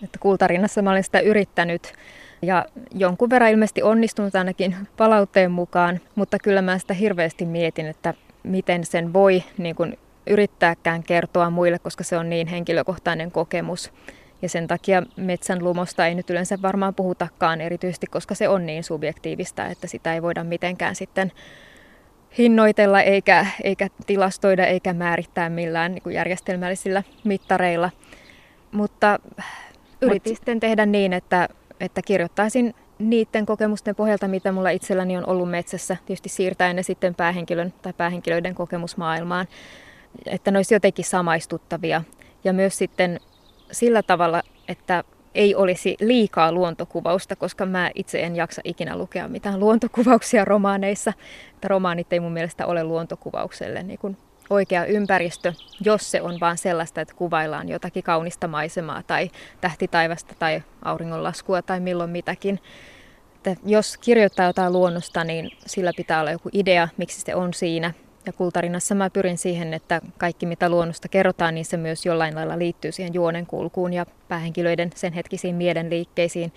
että 0.03 0.19
kultarinnassa 0.19 0.81
mä 0.81 0.91
olen 0.91 1.03
sitä 1.03 1.19
yrittänyt 1.19 1.93
ja 2.41 2.65
jonkun 2.93 3.29
verran 3.29 3.51
ilmeisesti 3.51 3.83
onnistunut 3.83 4.35
ainakin 4.35 4.75
palautteen 4.97 5.51
mukaan, 5.51 5.99
mutta 6.15 6.37
kyllä 6.39 6.61
mä 6.61 6.77
sitä 6.79 6.93
hirveästi 6.93 7.45
mietin, 7.45 7.85
että 7.85 8.13
miten 8.43 8.85
sen 8.85 9.13
voi 9.13 9.43
niin 9.57 9.75
kuin 9.75 9.97
yrittääkään 10.27 11.03
kertoa 11.03 11.49
muille, 11.49 11.79
koska 11.79 12.03
se 12.03 12.17
on 12.17 12.29
niin 12.29 12.47
henkilökohtainen 12.47 13.31
kokemus. 13.31 13.91
Ja 14.41 14.49
sen 14.49 14.67
takia 14.67 15.03
metsän 15.15 15.63
lumosta 15.63 16.07
ei 16.07 16.15
nyt 16.15 16.29
yleensä 16.29 16.61
varmaan 16.61 16.95
puhutakaan 16.95 17.61
erityisesti, 17.61 18.07
koska 18.07 18.35
se 18.35 18.49
on 18.49 18.65
niin 18.65 18.83
subjektiivista, 18.83 19.65
että 19.65 19.87
sitä 19.87 20.13
ei 20.13 20.21
voida 20.21 20.43
mitenkään 20.43 20.95
sitten 20.95 21.31
hinnoitella 22.37 23.01
eikä, 23.01 23.45
eikä 23.63 23.87
tilastoida 24.07 24.65
eikä 24.65 24.93
määrittää 24.93 25.49
millään 25.49 25.91
niin 25.91 26.03
kuin 26.03 26.15
järjestelmällisillä 26.15 27.03
mittareilla. 27.23 27.89
Mutta 28.71 29.19
yritin 30.01 30.31
Mut... 30.31 30.37
sitten 30.37 30.59
tehdä 30.59 30.85
niin, 30.85 31.13
että, 31.13 31.49
että 31.79 32.01
kirjoittaisin 32.01 32.73
niiden 32.99 33.45
kokemusten 33.45 33.95
pohjalta, 33.95 34.27
mitä 34.27 34.51
mulla 34.51 34.69
itselläni 34.69 35.17
on 35.17 35.29
ollut 35.29 35.49
metsässä, 35.49 35.97
tietysti 36.05 36.29
siirtäen 36.29 36.75
ne 36.75 36.83
sitten 36.83 37.15
päähenkilön 37.15 37.73
tai 37.81 37.93
päähenkilöiden 37.93 38.55
kokemusmaailmaan, 38.55 39.47
että 40.25 40.51
ne 40.51 40.57
olisi 40.57 40.73
jotenkin 40.73 41.05
samaistuttavia. 41.05 42.01
Ja 42.43 42.53
myös 42.53 42.77
sitten 42.77 43.19
sillä 43.71 44.03
tavalla, 44.03 44.41
että 44.67 45.03
ei 45.35 45.55
olisi 45.55 45.95
liikaa 45.99 46.51
luontokuvausta, 46.51 47.35
koska 47.35 47.65
mä 47.65 47.91
itse 47.95 48.23
en 48.23 48.35
jaksa 48.35 48.61
ikinä 48.63 48.97
lukea 48.97 49.27
mitään 49.27 49.59
luontokuvauksia 49.59 50.45
romaaneissa. 50.45 51.13
Että 51.53 51.67
romaanit 51.67 52.13
ei 52.13 52.19
mun 52.19 52.33
mielestä 52.33 52.65
ole 52.65 52.83
luontokuvaukselle 52.83 53.83
niin 53.83 53.99
kuin 53.99 54.17
oikea 54.49 54.85
ympäristö, 54.85 55.53
jos 55.81 56.11
se 56.11 56.21
on 56.21 56.39
vaan 56.39 56.57
sellaista, 56.57 57.01
että 57.01 57.13
kuvaillaan 57.13 57.69
jotakin 57.69 58.03
kaunista 58.03 58.47
maisemaa 58.47 59.03
tai 59.03 59.29
tähtitaivasta 59.61 60.35
tai 60.39 60.63
auringonlaskua 60.81 61.61
tai 61.61 61.79
milloin 61.79 62.09
mitäkin. 62.09 62.59
Että 63.35 63.55
jos 63.65 63.97
kirjoittaa 63.97 64.45
jotain 64.45 64.73
luonnosta, 64.73 65.23
niin 65.23 65.51
sillä 65.65 65.91
pitää 65.97 66.19
olla 66.19 66.31
joku 66.31 66.49
idea, 66.53 66.87
miksi 66.97 67.21
se 67.21 67.35
on 67.35 67.53
siinä. 67.53 67.93
Ja 68.25 68.33
kultarinnassa 68.33 68.95
mä 68.95 69.09
pyrin 69.09 69.37
siihen, 69.37 69.73
että 69.73 70.01
kaikki 70.17 70.45
mitä 70.45 70.69
luonnosta 70.69 71.07
kerrotaan, 71.07 71.55
niin 71.55 71.65
se 71.65 71.77
myös 71.77 72.05
jollain 72.05 72.35
lailla 72.35 72.59
liittyy 72.59 72.91
siihen 72.91 73.13
juonen 73.13 73.45
kulkuun 73.45 73.93
ja 73.93 74.05
päähenkilöiden 74.27 74.89
sen 74.95 75.13
hetkisiin 75.13 75.55
mielenliikkeisiin. 75.55 76.53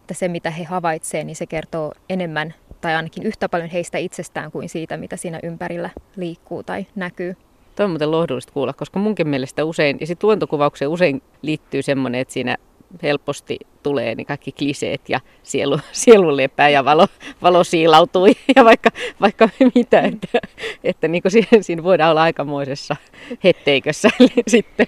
Että 0.00 0.14
se 0.14 0.28
mitä 0.28 0.50
he 0.50 0.64
havaitsevat, 0.64 1.26
niin 1.26 1.36
se 1.36 1.46
kertoo 1.46 1.92
enemmän 2.08 2.54
tai 2.80 2.94
ainakin 2.94 3.22
yhtä 3.22 3.48
paljon 3.48 3.70
heistä 3.70 3.98
itsestään 3.98 4.52
kuin 4.52 4.68
siitä, 4.68 4.96
mitä 4.96 5.16
siinä 5.16 5.40
ympärillä 5.42 5.90
liikkuu 6.16 6.62
tai 6.62 6.86
näkyy. 6.94 7.36
Tuo 7.76 7.84
on 7.84 7.90
muuten 7.90 8.10
lohdullista 8.10 8.52
kuulla, 8.52 8.72
koska 8.72 8.98
munkin 8.98 9.28
mielestä 9.28 9.64
usein, 9.64 9.96
ja 10.00 10.06
sitten 10.06 10.26
luontokuvaukseen 10.26 10.90
usein 10.90 11.22
liittyy 11.42 11.82
semmoinen, 11.82 12.20
että 12.20 12.34
siinä 12.34 12.56
helposti 13.02 13.58
tulee 13.82 14.14
niin 14.14 14.26
kaikki 14.26 14.52
kliseet 14.52 15.08
ja 15.08 15.20
sielu, 15.42 15.78
sielu 15.92 16.36
lepää 16.36 16.68
ja 16.68 16.84
valo, 16.84 17.06
valo 17.42 17.64
siilautuu 17.64 18.26
ja 18.56 18.64
vaikka, 18.64 18.90
vaikka 19.20 19.48
mitä, 19.74 20.00
että, 20.00 20.38
että 20.84 21.08
niin 21.08 21.22
kuin 21.22 21.32
siinä, 21.32 21.48
siinä 21.60 21.82
voidaan 21.82 22.10
olla 22.10 22.22
aikamoisessa 22.22 22.96
hetteikössä 23.44 24.08
sitten 24.48 24.86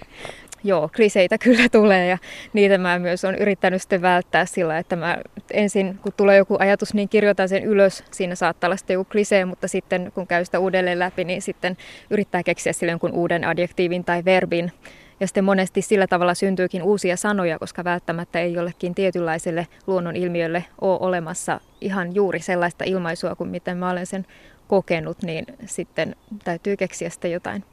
joo, 0.65 0.89
kliseitä 0.95 1.37
kyllä 1.37 1.69
tulee 1.69 2.07
ja 2.07 2.17
niitä 2.53 2.77
mä 2.77 2.99
myös 2.99 3.25
on 3.25 3.35
yrittänyt 3.35 3.81
sitten 3.81 4.01
välttää 4.01 4.45
sillä, 4.45 4.77
että 4.77 4.95
mä 4.95 5.17
ensin 5.51 5.99
kun 6.01 6.13
tulee 6.17 6.37
joku 6.37 6.55
ajatus, 6.59 6.93
niin 6.93 7.09
kirjoitan 7.09 7.49
sen 7.49 7.63
ylös. 7.63 8.03
Siinä 8.11 8.35
saattaa 8.35 8.67
olla 8.67 8.77
sitten 8.77 8.93
joku 8.93 9.09
klisee, 9.11 9.45
mutta 9.45 9.67
sitten 9.67 10.11
kun 10.15 10.27
käy 10.27 10.45
sitä 10.45 10.59
uudelleen 10.59 10.99
läpi, 10.99 11.23
niin 11.23 11.41
sitten 11.41 11.77
yrittää 12.09 12.43
keksiä 12.43 12.73
sille 12.73 12.91
jonkun 12.91 13.13
uuden 13.13 13.47
adjektiivin 13.47 14.03
tai 14.03 14.25
verbin. 14.25 14.71
Ja 15.19 15.27
sitten 15.27 15.43
monesti 15.43 15.81
sillä 15.81 16.07
tavalla 16.07 16.33
syntyykin 16.33 16.83
uusia 16.83 17.17
sanoja, 17.17 17.59
koska 17.59 17.83
välttämättä 17.83 18.39
ei 18.39 18.53
jollekin 18.53 18.95
tietynlaiselle 18.95 19.67
luonnon 19.87 20.15
ilmiölle 20.15 20.65
ole 20.81 20.97
olemassa 20.99 21.59
ihan 21.81 22.15
juuri 22.15 22.39
sellaista 22.39 22.83
ilmaisua 22.87 23.35
kuin 23.35 23.49
miten 23.49 23.77
mä 23.77 23.89
olen 23.89 24.05
sen 24.05 24.25
kokenut, 24.67 25.23
niin 25.23 25.45
sitten 25.65 26.15
täytyy 26.43 26.77
keksiä 26.77 27.09
sitten 27.09 27.31
jotain 27.31 27.63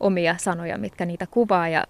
omia 0.00 0.34
sanoja, 0.38 0.78
mitkä 0.78 1.06
niitä 1.06 1.26
kuvaa 1.26 1.68
ja 1.68 1.84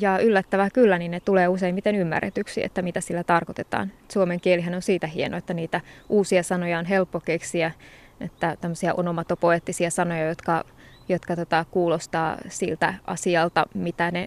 ja 0.00 0.18
yllättävää 0.18 0.70
kyllä, 0.70 0.98
niin 0.98 1.10
ne 1.10 1.20
tulee 1.20 1.48
useimmiten 1.48 1.96
ymmärretyksi, 1.96 2.64
että 2.64 2.82
mitä 2.82 3.00
sillä 3.00 3.24
tarkoitetaan. 3.24 3.92
Suomen 4.12 4.40
kielihän 4.40 4.74
on 4.74 4.82
siitä 4.82 5.06
hieno, 5.06 5.36
että 5.36 5.54
niitä 5.54 5.80
uusia 6.08 6.42
sanoja 6.42 6.78
on 6.78 6.84
helppo 6.84 7.20
keksiä, 7.20 7.72
että 8.20 8.56
tämmöisiä 8.60 8.94
onomatopoettisia 8.94 9.90
sanoja, 9.90 10.28
jotka, 10.28 10.64
jotka 11.08 11.36
tota, 11.36 11.64
kuulostaa 11.70 12.36
siltä 12.48 12.94
asialta, 13.06 13.66
mitä 13.74 14.10
ne 14.10 14.26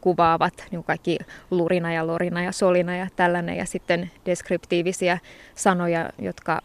kuvaavat, 0.00 0.66
niin 0.70 0.84
kaikki 0.84 1.18
lurina 1.50 1.92
ja 1.92 2.06
lorina 2.06 2.42
ja 2.42 2.52
solina 2.52 2.96
ja 2.96 3.06
tällainen, 3.16 3.56
ja 3.56 3.66
sitten 3.66 4.10
deskriptiivisiä 4.26 5.18
sanoja, 5.54 6.10
jotka 6.18 6.60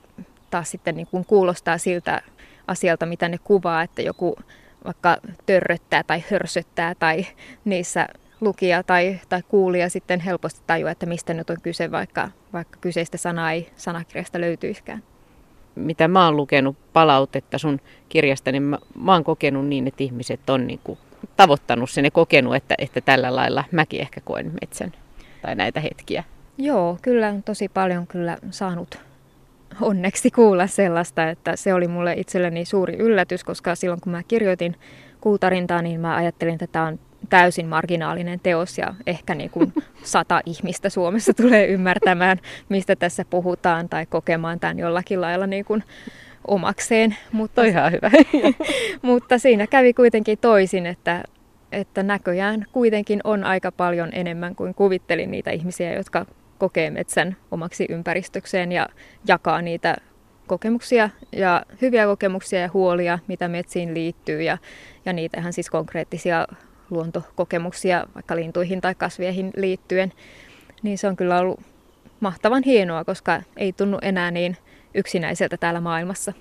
taas 0.50 0.72
sitten 0.72 0.96
niin 0.96 1.08
kuin 1.08 1.26
kuulostaa 1.26 1.78
siltä 1.78 2.22
asialta, 2.68 3.06
mitä 3.06 3.30
ne 3.30 3.38
kuvaa, 3.38 3.84
että 3.84 4.02
joku 4.02 4.36
vaikka 4.86 5.18
törröttää 5.46 6.04
tai 6.04 6.24
hörsöttää 6.32 6.96
tai 6.96 7.26
niissä 7.66 8.08
lukija 8.42 8.84
tai, 8.84 9.20
tai 9.30 9.42
kuulija 9.48 9.90
sitten 9.90 10.20
helposti 10.20 10.62
tajua, 10.68 10.92
että 10.92 11.06
mistä 11.06 11.34
nyt 11.34 11.50
on 11.50 11.62
kyse, 11.64 11.92
vaikka, 11.92 12.30
vaikka 12.54 12.80
kyseistä 12.82 13.18
sanaa 13.18 13.52
ei 13.52 13.72
sanakirjasta 13.76 14.42
löytyiskään. 14.42 15.04
Mitä 15.76 16.08
mä 16.08 16.26
oon 16.26 16.38
lukenut 16.38 16.78
palautetta 16.94 17.58
sun 17.58 17.80
kirjasta, 18.10 18.52
niin 18.52 18.64
mä, 18.64 18.78
mä 19.04 19.14
oon 19.14 19.24
kokenut 19.24 19.68
niin, 19.68 19.88
että 19.88 20.04
ihmiset 20.04 20.50
on 20.50 20.68
niin 20.68 20.80
kuin 20.84 21.00
tavoittanut 21.36 21.90
sen 21.90 22.06
ja 22.06 22.12
kokenut, 22.12 22.56
että, 22.56 22.76
että 22.78 23.02
tällä 23.02 23.36
lailla 23.36 23.64
mäkin 23.72 24.02
ehkä 24.02 24.22
koen 24.22 24.52
metsän 24.62 24.92
tai 25.42 25.56
näitä 25.56 25.80
hetkiä. 25.80 26.24
Joo, 26.58 26.98
kyllä 27.02 27.28
on 27.28 27.44
tosi 27.44 27.70
paljon 27.70 28.08
kyllä 28.08 28.38
saanut 28.52 29.00
onneksi 29.82 30.32
kuulla 30.32 30.68
sellaista, 30.68 31.30
että 31.30 31.56
se 31.56 31.74
oli 31.74 31.88
mulle 31.88 32.14
itselleni 32.14 32.66
suuri 32.66 32.96
yllätys, 32.96 33.44
koska 33.44 33.76
silloin 33.76 34.02
kun 34.02 34.12
mä 34.12 34.24
kirjoitin 34.24 34.76
Kultarintaa, 35.22 35.82
niin 35.82 36.00
mä 36.00 36.16
ajattelin, 36.16 36.54
että 36.54 36.68
tämä 36.68 36.86
on 36.86 37.00
täysin 37.32 37.68
marginaalinen 37.68 38.40
teos 38.40 38.78
ja 38.78 38.96
ehkä 39.08 39.36
niin 39.36 39.50
kuin 39.50 39.74
sata 40.04 40.42
ihmistä 40.46 40.90
Suomessa 40.90 41.34
tulee 41.34 41.68
ymmärtämään, 41.68 42.38
mistä 42.70 42.96
tässä 42.96 43.26
puhutaan 43.30 43.90
tai 43.90 44.06
kokemaan 44.06 44.60
tämän 44.60 44.80
jollakin 44.80 45.22
lailla 45.22 45.48
niin 45.48 45.66
kuin 45.66 45.84
omakseen. 46.48 47.16
Mutta, 47.32 47.64
ihan 47.64 47.92
hyvä. 47.92 48.12
mutta 49.12 49.38
siinä 49.38 49.68
kävi 49.68 49.94
kuitenkin 49.94 50.38
toisin, 50.38 50.86
että, 50.86 51.24
että 51.72 52.04
näköjään 52.04 52.66
kuitenkin 52.72 53.22
on 53.24 53.44
aika 53.44 53.72
paljon 53.72 54.10
enemmän 54.12 54.56
kuin 54.56 54.74
kuvittelin 54.74 55.32
niitä 55.32 55.52
ihmisiä, 55.52 55.94
jotka 55.94 56.26
kokee 56.58 56.90
metsän 56.90 57.36
omaksi 57.52 57.86
ympäristökseen 57.90 58.72
ja 58.72 58.90
jakaa 59.28 59.62
niitä 59.62 59.98
kokemuksia 60.48 61.10
ja 61.32 61.66
hyviä 61.82 62.06
kokemuksia 62.06 62.60
ja 62.60 62.70
huolia, 62.74 63.20
mitä 63.28 63.48
metsiin 63.48 63.94
liittyy 63.94 64.42
ja, 64.42 64.58
ja 65.06 65.14
niitä 65.14 65.40
ihan 65.40 65.54
siis 65.54 65.70
konkreettisia 65.70 66.48
luontokokemuksia 66.92 68.08
vaikka 68.16 68.36
lintuihin 68.36 68.82
tai 68.82 68.96
kasveihin 68.96 69.52
liittyen, 69.56 70.14
niin 70.84 70.98
se 70.98 71.08
on 71.08 71.16
kyllä 71.16 71.40
ollut 71.40 71.60
mahtavan 72.20 72.64
hienoa, 72.64 73.04
koska 73.04 73.42
ei 73.58 73.74
tunnu 73.74 73.98
enää 74.02 74.32
niin 74.32 74.58
yksinäiseltä 74.94 75.58
täällä 75.58 75.82
maailmassa. 75.82 76.34